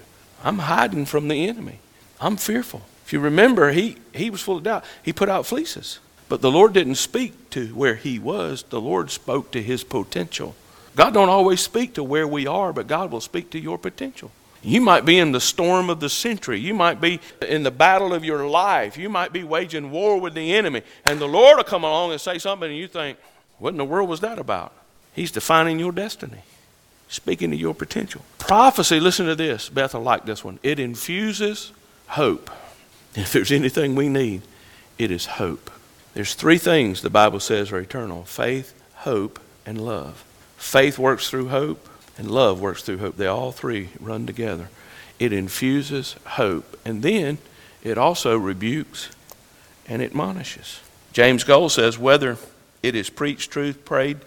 I'm 0.45 0.59
hiding 0.59 1.07
from 1.07 1.29
the 1.29 1.49
enemy. 1.49 1.79
I'm 2.21 2.37
fearful. 2.37 2.83
If 3.07 3.13
you 3.13 3.21
remember, 3.21 3.73
he, 3.73 3.97
he 4.15 4.29
was 4.29 4.43
full 4.43 4.59
of 4.59 4.65
doubt. 4.65 4.85
He 5.03 5.13
put 5.13 5.29
out 5.29 5.47
fleeces. 5.47 5.99
But 6.33 6.41
the 6.41 6.51
Lord 6.51 6.73
didn't 6.73 6.95
speak 6.95 7.51
to 7.51 7.67
where 7.75 7.95
he 7.95 8.19
was. 8.19 8.63
The 8.63 8.81
Lord 8.81 9.11
spoke 9.11 9.51
to 9.51 9.63
his 9.63 9.85
potential. 9.85 10.55
God 10.97 11.13
don't 11.13 11.29
always 11.29 11.61
speak 11.61 11.93
to 11.97 12.03
where 12.03 12.27
we 12.27 12.47
are, 12.47 12.73
but 12.73 12.87
God 12.87 13.11
will 13.11 13.21
speak 13.21 13.51
to 13.51 13.61
your 13.61 13.77
potential. 13.77 14.31
You 14.63 14.81
might 14.81 15.05
be 15.05 15.19
in 15.19 15.33
the 15.33 15.43
storm 15.43 15.91
of 15.91 16.01
the 16.01 16.09
century. 16.09 16.59
You 16.59 16.73
might 16.73 17.03
be 17.03 17.21
in 17.47 17.65
the 17.65 17.71
battle 17.71 18.15
of 18.15 18.25
your 18.25 18.49
life. 18.49 18.97
You 18.97 19.11
might 19.11 19.35
be 19.35 19.45
waging 19.45 19.91
war 19.91 20.19
with 20.19 20.33
the 20.33 20.55
enemy. 20.55 20.81
And 21.05 21.21
the 21.21 21.29
Lord 21.29 21.59
will 21.59 21.65
come 21.65 21.85
along 21.85 22.13
and 22.13 22.19
say 22.19 22.39
something, 22.39 22.71
and 22.71 22.79
you 22.79 22.89
think, 22.89 23.19
what 23.59 23.73
in 23.73 23.77
the 23.77 23.85
world 23.85 24.09
was 24.09 24.21
that 24.21 24.39
about? 24.39 24.73
He's 25.13 25.33
defining 25.33 25.79
your 25.79 25.93
destiny, 25.93 26.45
speaking 27.09 27.51
to 27.51 27.59
your 27.59 27.75
potential. 27.75 28.23
Prophecy, 28.39 29.01
listen 29.01 29.27
to 29.27 29.35
this. 29.35 29.69
Beth, 29.69 29.95
I 29.95 29.99
like 29.99 30.25
this 30.25 30.43
one. 30.43 30.59
It 30.63 30.81
infuses 30.81 31.73
hope. 32.07 32.51
If 33.15 33.35
there's 33.35 33.53
anything 33.53 33.95
we 33.95 34.09
need, 34.09 34.41
it 34.97 35.11
is 35.11 35.27
hope. 35.27 35.71
There's 36.15 36.35
three 36.35 36.59
things 36.59 37.01
the 37.01 37.11
Bible 37.11 37.41
says 37.41 37.73
are 37.73 37.79
eternal 37.79 38.25
faith, 38.25 38.75
hope, 38.97 39.41
and 39.65 39.81
love. 39.81 40.25
Faith 40.57 40.99
works 40.99 41.31
through 41.31 41.49
hope, 41.49 41.89
and 42.19 42.31
love 42.31 42.61
works 42.61 42.83
through 42.83 42.99
hope. 42.99 43.17
They 43.17 43.27
all 43.27 43.53
three 43.53 43.89
run 43.99 44.27
together. 44.27 44.69
It 45.19 45.33
infuses 45.33 46.17
hope, 46.25 46.79
and 46.85 47.03
then 47.03 47.39
it 47.83 47.97
also 47.97 48.37
rebukes 48.37 49.09
and 49.89 50.03
admonishes. 50.03 50.81
James 51.13 51.45
Goll 51.45 51.69
says 51.69 51.99
whether 51.99 52.37
it 52.83 52.95
is 52.95 53.11
preached, 53.11 53.51
truth, 53.51 53.85
prayed, 53.85 54.19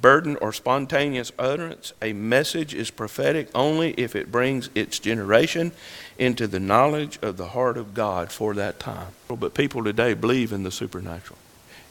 burden, 0.00 0.36
or 0.36 0.52
spontaneous 0.52 1.32
utterance, 1.38 1.92
a 2.00 2.12
message 2.12 2.74
is 2.74 2.90
prophetic 2.90 3.48
only 3.54 3.92
if 3.92 4.14
it 4.14 4.30
brings 4.30 4.70
its 4.74 4.98
generation 4.98 5.72
into 6.20 6.46
the 6.46 6.60
knowledge 6.60 7.18
of 7.22 7.38
the 7.38 7.48
heart 7.48 7.78
of 7.78 7.94
God 7.94 8.30
for 8.30 8.52
that 8.54 8.78
time. 8.78 9.08
But 9.26 9.54
people 9.54 9.82
today 9.82 10.12
believe 10.12 10.52
in 10.52 10.62
the 10.62 10.70
supernatural. 10.70 11.38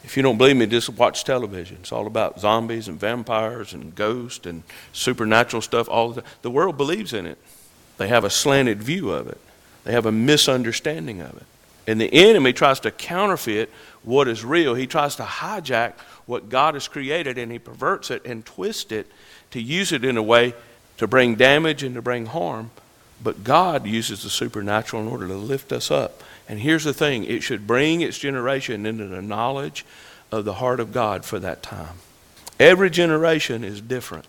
If 0.04 0.16
you 0.16 0.22
don't 0.22 0.38
believe 0.38 0.56
me, 0.56 0.66
just 0.66 0.88
watch 0.88 1.24
television. 1.24 1.78
It's 1.80 1.90
all 1.90 2.06
about 2.06 2.40
zombies 2.40 2.86
and 2.86 2.98
vampires 2.98 3.74
and 3.74 3.92
ghosts 3.94 4.46
and 4.46 4.62
supernatural 4.92 5.60
stuff. 5.60 5.88
All 5.88 6.12
the, 6.12 6.22
time. 6.22 6.30
the 6.42 6.50
world 6.50 6.76
believes 6.76 7.12
in 7.12 7.26
it. 7.26 7.38
They 7.98 8.06
have 8.06 8.22
a 8.22 8.30
slanted 8.30 8.82
view 8.82 9.10
of 9.10 9.26
it. 9.26 9.38
They 9.82 9.92
have 9.92 10.06
a 10.06 10.12
misunderstanding 10.12 11.20
of 11.20 11.36
it. 11.36 11.46
And 11.88 12.00
the 12.00 12.12
enemy 12.14 12.52
tries 12.52 12.78
to 12.80 12.92
counterfeit 12.92 13.68
what 14.04 14.28
is 14.28 14.44
real. 14.44 14.74
He 14.74 14.86
tries 14.86 15.16
to 15.16 15.24
hijack 15.24 15.94
what 16.26 16.48
God 16.48 16.74
has 16.74 16.86
created 16.86 17.36
and 17.36 17.50
he 17.50 17.58
perverts 17.58 18.12
it 18.12 18.24
and 18.24 18.46
twists 18.46 18.92
it 18.92 19.10
to 19.50 19.60
use 19.60 19.90
it 19.90 20.04
in 20.04 20.16
a 20.16 20.22
way 20.22 20.54
to 20.98 21.08
bring 21.08 21.34
damage 21.34 21.82
and 21.82 21.96
to 21.96 22.02
bring 22.02 22.26
harm 22.26 22.70
but 23.22 23.44
God 23.44 23.86
uses 23.86 24.22
the 24.22 24.30
supernatural 24.30 25.02
in 25.02 25.08
order 25.08 25.28
to 25.28 25.34
lift 25.34 25.72
us 25.72 25.90
up. 25.90 26.22
And 26.48 26.58
here's 26.60 26.84
the 26.84 26.94
thing 26.94 27.24
it 27.24 27.42
should 27.42 27.66
bring 27.66 28.00
its 28.00 28.18
generation 28.18 28.86
into 28.86 29.06
the 29.06 29.22
knowledge 29.22 29.84
of 30.32 30.44
the 30.44 30.54
heart 30.54 30.80
of 30.80 30.92
God 30.92 31.24
for 31.24 31.38
that 31.38 31.62
time. 31.62 31.96
Every 32.58 32.90
generation 32.90 33.64
is 33.64 33.80
different. 33.80 34.26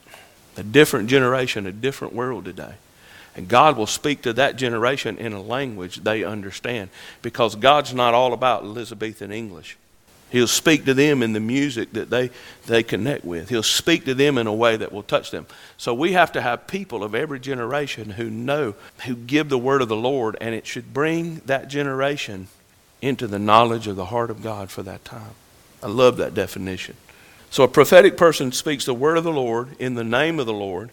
A 0.57 0.63
different 0.63 1.09
generation, 1.09 1.65
a 1.65 1.71
different 1.71 2.13
world 2.13 2.45
today. 2.45 2.75
And 3.35 3.47
God 3.47 3.77
will 3.77 3.87
speak 3.87 4.21
to 4.23 4.33
that 4.33 4.57
generation 4.57 5.17
in 5.17 5.31
a 5.31 5.41
language 5.41 5.97
they 5.97 6.23
understand 6.23 6.89
because 7.21 7.55
God's 7.55 7.93
not 7.93 8.13
all 8.13 8.33
about 8.33 8.63
Elizabethan 8.63 9.31
English. 9.31 9.77
He'll 10.31 10.47
speak 10.47 10.85
to 10.85 10.93
them 10.93 11.21
in 11.21 11.33
the 11.33 11.41
music 11.41 11.91
that 11.93 12.09
they, 12.09 12.31
they 12.65 12.83
connect 12.83 13.25
with. 13.25 13.49
He'll 13.49 13.63
speak 13.63 14.05
to 14.05 14.13
them 14.13 14.37
in 14.37 14.47
a 14.47 14.53
way 14.53 14.77
that 14.77 14.93
will 14.93 15.03
touch 15.03 15.29
them. 15.29 15.45
So 15.77 15.93
we 15.93 16.13
have 16.13 16.31
to 16.31 16.41
have 16.41 16.67
people 16.67 17.03
of 17.03 17.13
every 17.13 17.39
generation 17.39 18.11
who 18.11 18.29
know, 18.29 18.75
who 19.05 19.15
give 19.15 19.49
the 19.49 19.57
word 19.57 19.81
of 19.81 19.89
the 19.89 19.95
Lord, 19.95 20.37
and 20.39 20.55
it 20.55 20.65
should 20.65 20.93
bring 20.93 21.41
that 21.47 21.67
generation 21.67 22.47
into 23.01 23.27
the 23.27 23.39
knowledge 23.39 23.87
of 23.87 23.97
the 23.97 24.05
heart 24.05 24.29
of 24.29 24.41
God 24.41 24.71
for 24.71 24.83
that 24.83 25.03
time. 25.03 25.35
I 25.83 25.87
love 25.87 26.17
that 26.17 26.33
definition. 26.33 26.95
So 27.49 27.63
a 27.63 27.67
prophetic 27.67 28.15
person 28.15 28.53
speaks 28.53 28.85
the 28.85 28.93
word 28.93 29.17
of 29.17 29.25
the 29.25 29.31
Lord 29.33 29.75
in 29.79 29.95
the 29.95 30.03
name 30.05 30.39
of 30.39 30.45
the 30.45 30.53
Lord. 30.53 30.91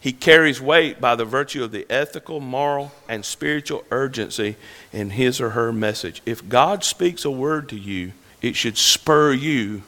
He 0.00 0.12
carries 0.12 0.60
weight 0.60 1.00
by 1.00 1.14
the 1.14 1.24
virtue 1.24 1.62
of 1.62 1.70
the 1.70 1.86
ethical, 1.88 2.40
moral, 2.40 2.90
and 3.08 3.24
spiritual 3.24 3.84
urgency 3.92 4.56
in 4.92 5.10
his 5.10 5.40
or 5.40 5.50
her 5.50 5.72
message. 5.72 6.20
If 6.26 6.48
God 6.48 6.82
speaks 6.82 7.24
a 7.24 7.30
word 7.30 7.68
to 7.68 7.78
you, 7.78 8.12
it 8.44 8.56
should 8.56 8.76
spur 8.76 9.32
you 9.32 9.82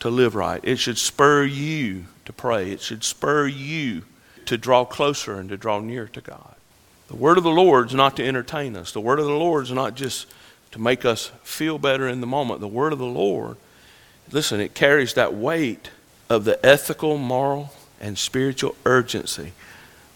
to 0.00 0.10
live 0.10 0.34
right. 0.34 0.60
It 0.64 0.80
should 0.80 0.98
spur 0.98 1.44
you 1.44 2.06
to 2.24 2.32
pray. 2.32 2.72
It 2.72 2.80
should 2.80 3.04
spur 3.04 3.46
you 3.46 4.02
to 4.46 4.58
draw 4.58 4.84
closer 4.84 5.38
and 5.38 5.48
to 5.48 5.56
draw 5.56 5.78
near 5.78 6.08
to 6.08 6.20
God. 6.20 6.56
The 7.06 7.14
word 7.14 7.38
of 7.38 7.44
the 7.44 7.52
Lord 7.52 7.86
is 7.86 7.94
not 7.94 8.16
to 8.16 8.26
entertain 8.26 8.74
us. 8.74 8.90
The 8.90 9.00
word 9.00 9.20
of 9.20 9.26
the 9.26 9.30
Lord 9.30 9.62
is 9.62 9.70
not 9.70 9.94
just 9.94 10.26
to 10.72 10.80
make 10.80 11.04
us 11.04 11.30
feel 11.44 11.78
better 11.78 12.08
in 12.08 12.20
the 12.20 12.26
moment. 12.26 12.58
The 12.58 12.66
word 12.66 12.92
of 12.92 12.98
the 12.98 13.04
Lord, 13.04 13.56
listen, 14.32 14.58
it 14.58 14.74
carries 14.74 15.14
that 15.14 15.34
weight 15.34 15.90
of 16.28 16.44
the 16.44 16.58
ethical, 16.66 17.16
moral, 17.16 17.72
and 18.00 18.18
spiritual 18.18 18.74
urgency 18.84 19.52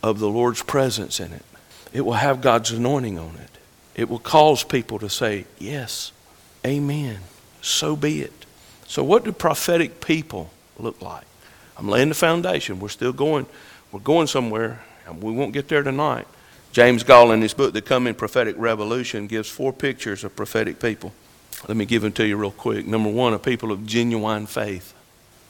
of 0.03 0.19
the 0.19 0.29
Lord's 0.29 0.65
presence 0.65 1.21
in 1.21 1.33
it. 1.33 1.45
It 1.93 2.01
will 2.01 2.15
have 2.15 2.41
God's 2.41 2.73
anointing 2.73 3.21
on 3.21 3.37
it. 3.37 3.51
It 3.95 4.09
will 4.09 4.19
cause 4.19 4.65
people 4.65 4.99
to 4.99 5.09
say, 5.09 5.45
Yes, 5.61 6.11
Amen 6.67 7.21
so 7.65 7.97
be 7.97 8.21
it. 8.21 8.47
So, 8.87 9.03
what 9.03 9.25
do 9.25 9.33
prophetic 9.33 10.01
people 10.01 10.51
look 10.79 11.01
like? 11.01 11.25
I'm 11.77 11.89
laying 11.89 12.11
the 12.11 12.15
foundation. 12.15 12.79
We're 12.79 12.89
still 12.89 13.13
going. 13.13 13.47
We're 13.91 14.01
going 14.01 14.27
somewhere, 14.27 14.83
and 15.07 15.23
we 15.23 15.33
won't 15.33 15.53
get 15.53 15.69
there 15.69 15.83
tonight. 15.83 16.27
James 16.73 17.05
Goll, 17.05 17.31
in 17.33 17.41
his 17.41 17.55
book, 17.55 17.73
The 17.73 17.83
Coming 17.83 18.15
Prophetic 18.15 18.57
Revolution, 18.59 19.27
gives 19.27 19.49
four 19.49 19.73
pictures 19.73 20.25
of 20.25 20.35
prophetic 20.35 20.81
people. 20.81 21.13
Let 21.69 21.77
me 21.77 21.85
give 21.85 22.03
them 22.03 22.13
to 22.13 22.27
you 22.27 22.37
real 22.37 22.51
quick. 22.51 22.87
Number 22.87 23.11
one, 23.11 23.33
a 23.33 23.39
people 23.39 23.73
of 23.73 23.87
genuine 23.87 24.47
faith. 24.47 24.93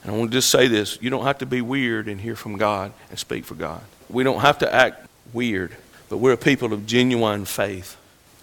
And 0.03 0.12
I 0.12 0.18
want 0.18 0.31
to 0.31 0.37
just 0.37 0.50
say 0.50 0.68
this 0.68 0.98
you 1.00 1.11
don't 1.11 1.24
have 1.24 1.38
to 1.38 1.46
be 1.46 1.62
weird 1.62 2.09
and 2.09 2.20
hear 2.20 2.37
from 2.37 2.57
God 2.57 2.92
and 3.11 3.18
speak 3.18 3.44
for 3.44 3.55
God. 3.55 3.81
We 4.09 4.22
don't 4.22 4.40
have 4.40 4.59
to 4.59 4.72
act 4.72 5.07
weird, 5.33 5.74
but 6.09 6.18
we're 6.18 6.33
a 6.33 6.37
people 6.37 6.72
of 6.72 6.87
genuine 6.87 7.46
faith. 7.46 7.96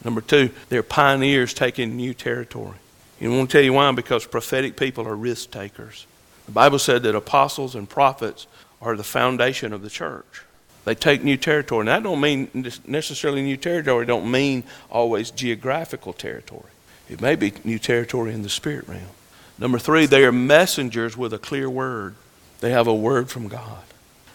Number 0.03 0.21
two, 0.21 0.49
they're 0.69 0.83
pioneers 0.83 1.53
taking 1.53 1.95
new 1.95 2.13
territory. 2.13 2.77
I 3.21 3.27
want 3.27 3.49
to 3.49 3.57
tell 3.57 3.63
you 3.63 3.73
why, 3.73 3.91
because 3.91 4.25
prophetic 4.25 4.75
people 4.75 5.07
are 5.07 5.15
risk 5.15 5.51
takers. 5.51 6.07
The 6.47 6.51
Bible 6.51 6.79
said 6.79 7.03
that 7.03 7.15
apostles 7.15 7.75
and 7.75 7.87
prophets 7.87 8.47
are 8.81 8.95
the 8.95 9.03
foundation 9.03 9.73
of 9.73 9.83
the 9.83 9.89
church. 9.89 10.43
They 10.85 10.95
take 10.95 11.23
new 11.23 11.37
territory. 11.37 11.81
And 11.81 11.87
that 11.89 12.03
don't 12.03 12.19
mean 12.19 12.49
necessarily 12.87 13.43
new 13.43 13.57
territory, 13.57 14.05
don't 14.05 14.29
mean 14.29 14.63
always 14.89 15.29
geographical 15.29 16.13
territory. 16.13 16.71
It 17.09 17.21
may 17.21 17.35
be 17.35 17.53
new 17.63 17.77
territory 17.77 18.33
in 18.33 18.41
the 18.41 18.49
spirit 18.49 18.87
realm. 18.87 19.03
Number 19.59 19.77
three, 19.77 20.07
they 20.07 20.23
are 20.23 20.31
messengers 20.31 21.15
with 21.15 21.33
a 21.33 21.37
clear 21.37 21.69
word. 21.69 22.15
They 22.61 22.71
have 22.71 22.87
a 22.87 22.95
word 22.95 23.29
from 23.29 23.47
God. 23.47 23.83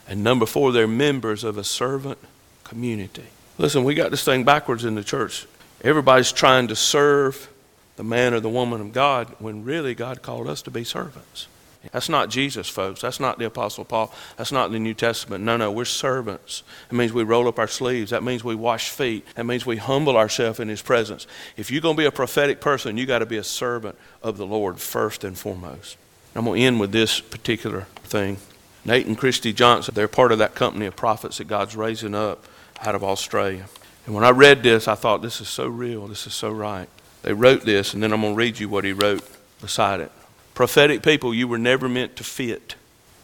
And 0.08 0.22
number 0.22 0.46
four, 0.46 0.70
they're 0.70 0.86
members 0.86 1.42
of 1.42 1.58
a 1.58 1.64
servant 1.64 2.18
community. 2.62 3.24
Listen, 3.58 3.82
we 3.82 3.94
got 3.94 4.12
this 4.12 4.24
thing 4.24 4.44
backwards 4.44 4.84
in 4.84 4.94
the 4.94 5.02
church. 5.02 5.46
Everybody's 5.82 6.30
trying 6.30 6.68
to 6.68 6.76
serve 6.76 7.48
the 7.96 8.04
man 8.04 8.34
or 8.34 8.40
the 8.40 8.48
woman 8.48 8.80
of 8.80 8.92
God 8.92 9.34
when 9.38 9.64
really 9.64 9.94
God 9.94 10.22
called 10.22 10.48
us 10.48 10.62
to 10.62 10.70
be 10.70 10.84
servants. 10.84 11.48
That's 11.92 12.08
not 12.08 12.30
Jesus, 12.30 12.68
folks. 12.68 13.00
That's 13.00 13.20
not 13.20 13.38
the 13.38 13.46
Apostle 13.46 13.84
Paul. 13.84 14.12
That's 14.36 14.52
not 14.52 14.72
the 14.72 14.78
New 14.78 14.94
Testament. 14.94 15.44
No, 15.44 15.56
no, 15.56 15.70
we're 15.70 15.84
servants. 15.84 16.62
It 16.90 16.94
means 16.94 17.12
we 17.12 17.22
roll 17.22 17.46
up 17.48 17.58
our 17.58 17.68
sleeves. 17.68 18.10
That 18.10 18.24
means 18.24 18.42
we 18.42 18.54
wash 18.54 18.90
feet. 18.90 19.24
That 19.34 19.46
means 19.46 19.64
we 19.64 19.76
humble 19.76 20.16
ourselves 20.16 20.60
in 20.60 20.68
His 20.68 20.82
presence. 20.82 21.26
If 21.56 21.70
you're 21.70 21.80
going 21.80 21.96
to 21.96 22.02
be 22.02 22.06
a 22.06 22.12
prophetic 22.12 22.60
person, 22.60 22.96
you 22.96 23.06
got 23.06 23.20
to 23.20 23.26
be 23.26 23.36
a 23.36 23.44
servant 23.44 23.96
of 24.22 24.36
the 24.36 24.46
Lord 24.46 24.80
first 24.80 25.24
and 25.24 25.38
foremost. 25.38 25.96
I'm 26.34 26.44
going 26.44 26.60
to 26.60 26.66
end 26.66 26.80
with 26.80 26.92
this 26.92 27.20
particular 27.20 27.82
thing. 28.02 28.38
Nate 28.84 29.06
and 29.06 29.16
Christy 29.16 29.52
Johnston, 29.52 29.94
they're 29.94 30.08
part 30.08 30.32
of 30.32 30.38
that 30.38 30.54
company 30.54 30.86
of 30.86 30.96
prophets 30.96 31.38
that 31.38 31.48
God's 31.48 31.76
raising 31.76 32.14
up 32.14 32.44
out 32.82 32.94
of 32.94 33.02
Australia. 33.02 33.66
And 34.04 34.14
when 34.14 34.22
I 34.22 34.30
read 34.30 34.62
this, 34.62 34.86
I 34.86 34.94
thought, 34.94 35.22
this 35.22 35.40
is 35.40 35.48
so 35.48 35.66
real. 35.66 36.06
This 36.06 36.26
is 36.26 36.34
so 36.34 36.50
right. 36.50 36.88
They 37.22 37.32
wrote 37.32 37.64
this, 37.64 37.94
and 37.94 38.02
then 38.02 38.12
I'm 38.12 38.20
going 38.20 38.34
to 38.34 38.38
read 38.38 38.58
you 38.58 38.68
what 38.68 38.84
he 38.84 38.92
wrote 38.92 39.26
beside 39.60 40.00
it. 40.00 40.12
Prophetic 40.54 41.02
people, 41.02 41.34
you 41.34 41.48
were 41.48 41.58
never 41.58 41.88
meant 41.88 42.16
to 42.16 42.24
fit. 42.24 42.76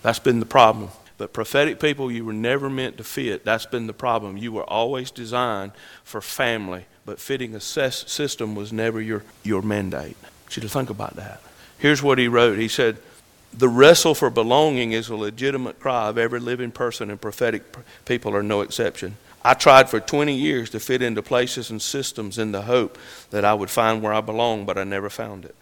That's 0.02 0.18
been 0.18 0.40
the 0.40 0.46
problem. 0.46 0.90
But 1.18 1.33
prophetic 1.33 1.78
people, 1.78 2.11
you 2.11 2.24
were 2.24 2.33
never 2.33 2.68
meant 2.68 2.96
to 2.96 3.05
fit. 3.05 3.44
That's 3.44 3.64
been 3.64 3.87
the 3.87 3.92
problem. 3.92 4.37
You 4.37 4.50
were 4.52 4.68
always 4.68 5.11
designed 5.11 5.72
for 6.02 6.20
family, 6.20 6.87
but 7.07 7.20
fitting 7.20 7.55
a 7.55 7.61
system 7.61 8.55
was 8.55 8.72
never 8.72 9.00
your, 9.00 9.22
your 9.44 9.62
mandate. 9.62 10.16
I 10.22 10.28
want 10.42 10.57
you 10.57 10.62
to 10.62 10.68
think 10.68 10.90
about 10.90 11.14
that. 11.16 11.40
Here's 11.78 12.02
what 12.02 12.18
he 12.18 12.28
wrote. 12.28 12.59
He 12.59 12.68
said, 12.68 12.98
The 13.52 13.68
wrestle 13.68 14.14
for 14.14 14.31
belonging 14.31 14.92
is 14.92 15.09
a 15.09 15.16
legitimate 15.16 15.78
cry 15.78 16.09
of 16.09 16.18
every 16.18 16.40
living 16.40 16.72
person, 16.72 17.09
and 17.09 17.20
prophetic 17.20 17.62
people 18.05 18.35
are 18.35 18.42
no 18.42 18.61
exception. 18.61 19.16
I 19.44 19.55
tried 19.55 19.88
for 19.88 19.98
20 19.98 20.35
years 20.35 20.70
to 20.70 20.81
fit 20.81 21.02
into 21.02 21.22
places 21.22 21.70
and 21.70 21.83
systems 21.83 22.38
in 22.38 22.52
the 22.52 22.62
hope 22.62 22.96
that 23.31 23.44
I 23.44 23.55
would 23.55 23.70
find 23.70 24.02
where 24.02 24.12
I 24.12 24.20
belong, 24.20 24.64
but 24.64 24.78
I 24.78 24.85
never 24.85 25.11
found 25.11 25.44
it. 25.44 25.57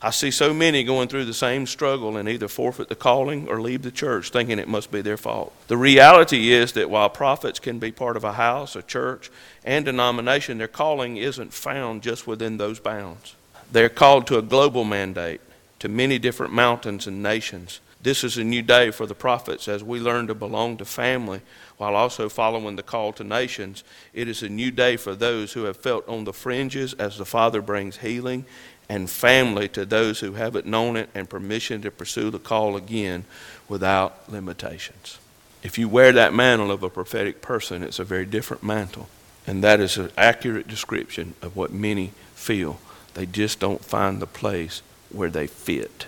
I 0.00 0.10
see 0.10 0.30
so 0.30 0.52
many 0.52 0.84
going 0.84 1.08
through 1.08 1.24
the 1.24 1.34
same 1.34 1.66
struggle 1.66 2.16
and 2.16 2.28
either 2.28 2.48
forfeit 2.48 2.88
the 2.88 2.94
calling 2.94 3.48
or 3.48 3.60
leave 3.60 3.82
the 3.82 3.90
church 3.90 4.30
thinking 4.30 4.58
it 4.58 4.68
must 4.68 4.90
be 4.90 5.00
their 5.00 5.16
fault. 5.16 5.52
The 5.68 5.76
reality 5.76 6.52
is 6.52 6.72
that 6.72 6.90
while 6.90 7.08
prophets 7.08 7.58
can 7.58 7.78
be 7.78 7.92
part 7.92 8.16
of 8.16 8.24
a 8.24 8.34
house, 8.34 8.76
a 8.76 8.82
church, 8.82 9.30
and 9.64 9.84
denomination, 9.84 10.58
their 10.58 10.68
calling 10.68 11.16
isn't 11.16 11.54
found 11.54 12.02
just 12.02 12.26
within 12.26 12.58
those 12.58 12.78
bounds. 12.78 13.34
They're 13.72 13.88
called 13.88 14.26
to 14.28 14.38
a 14.38 14.42
global 14.42 14.84
mandate, 14.84 15.40
to 15.78 15.88
many 15.88 16.18
different 16.18 16.52
mountains 16.52 17.06
and 17.06 17.22
nations. 17.22 17.80
This 18.06 18.22
is 18.22 18.38
a 18.38 18.44
new 18.44 18.62
day 18.62 18.92
for 18.92 19.04
the 19.04 19.16
prophets 19.16 19.66
as 19.66 19.82
we 19.82 19.98
learn 19.98 20.28
to 20.28 20.34
belong 20.36 20.76
to 20.76 20.84
family 20.84 21.40
while 21.76 21.96
also 21.96 22.28
following 22.28 22.76
the 22.76 22.84
call 22.84 23.12
to 23.14 23.24
nations. 23.24 23.82
It 24.14 24.28
is 24.28 24.44
a 24.44 24.48
new 24.48 24.70
day 24.70 24.96
for 24.96 25.16
those 25.16 25.54
who 25.54 25.64
have 25.64 25.78
felt 25.78 26.08
on 26.08 26.22
the 26.22 26.32
fringes 26.32 26.92
as 26.92 27.18
the 27.18 27.24
Father 27.24 27.60
brings 27.60 27.96
healing 27.96 28.44
and 28.88 29.10
family 29.10 29.66
to 29.70 29.84
those 29.84 30.20
who 30.20 30.34
haven't 30.34 30.66
known 30.66 30.96
it 30.96 31.10
and 31.16 31.28
permission 31.28 31.82
to 31.82 31.90
pursue 31.90 32.30
the 32.30 32.38
call 32.38 32.76
again 32.76 33.24
without 33.68 34.30
limitations. 34.30 35.18
If 35.64 35.76
you 35.76 35.88
wear 35.88 36.12
that 36.12 36.32
mantle 36.32 36.70
of 36.70 36.84
a 36.84 36.88
prophetic 36.88 37.42
person, 37.42 37.82
it's 37.82 37.98
a 37.98 38.04
very 38.04 38.24
different 38.24 38.62
mantle. 38.62 39.08
And 39.48 39.64
that 39.64 39.80
is 39.80 39.96
an 39.96 40.12
accurate 40.16 40.68
description 40.68 41.34
of 41.42 41.56
what 41.56 41.72
many 41.72 42.12
feel. 42.36 42.78
They 43.14 43.26
just 43.26 43.58
don't 43.58 43.84
find 43.84 44.22
the 44.22 44.28
place 44.28 44.80
where 45.10 45.28
they 45.28 45.48
fit. 45.48 46.06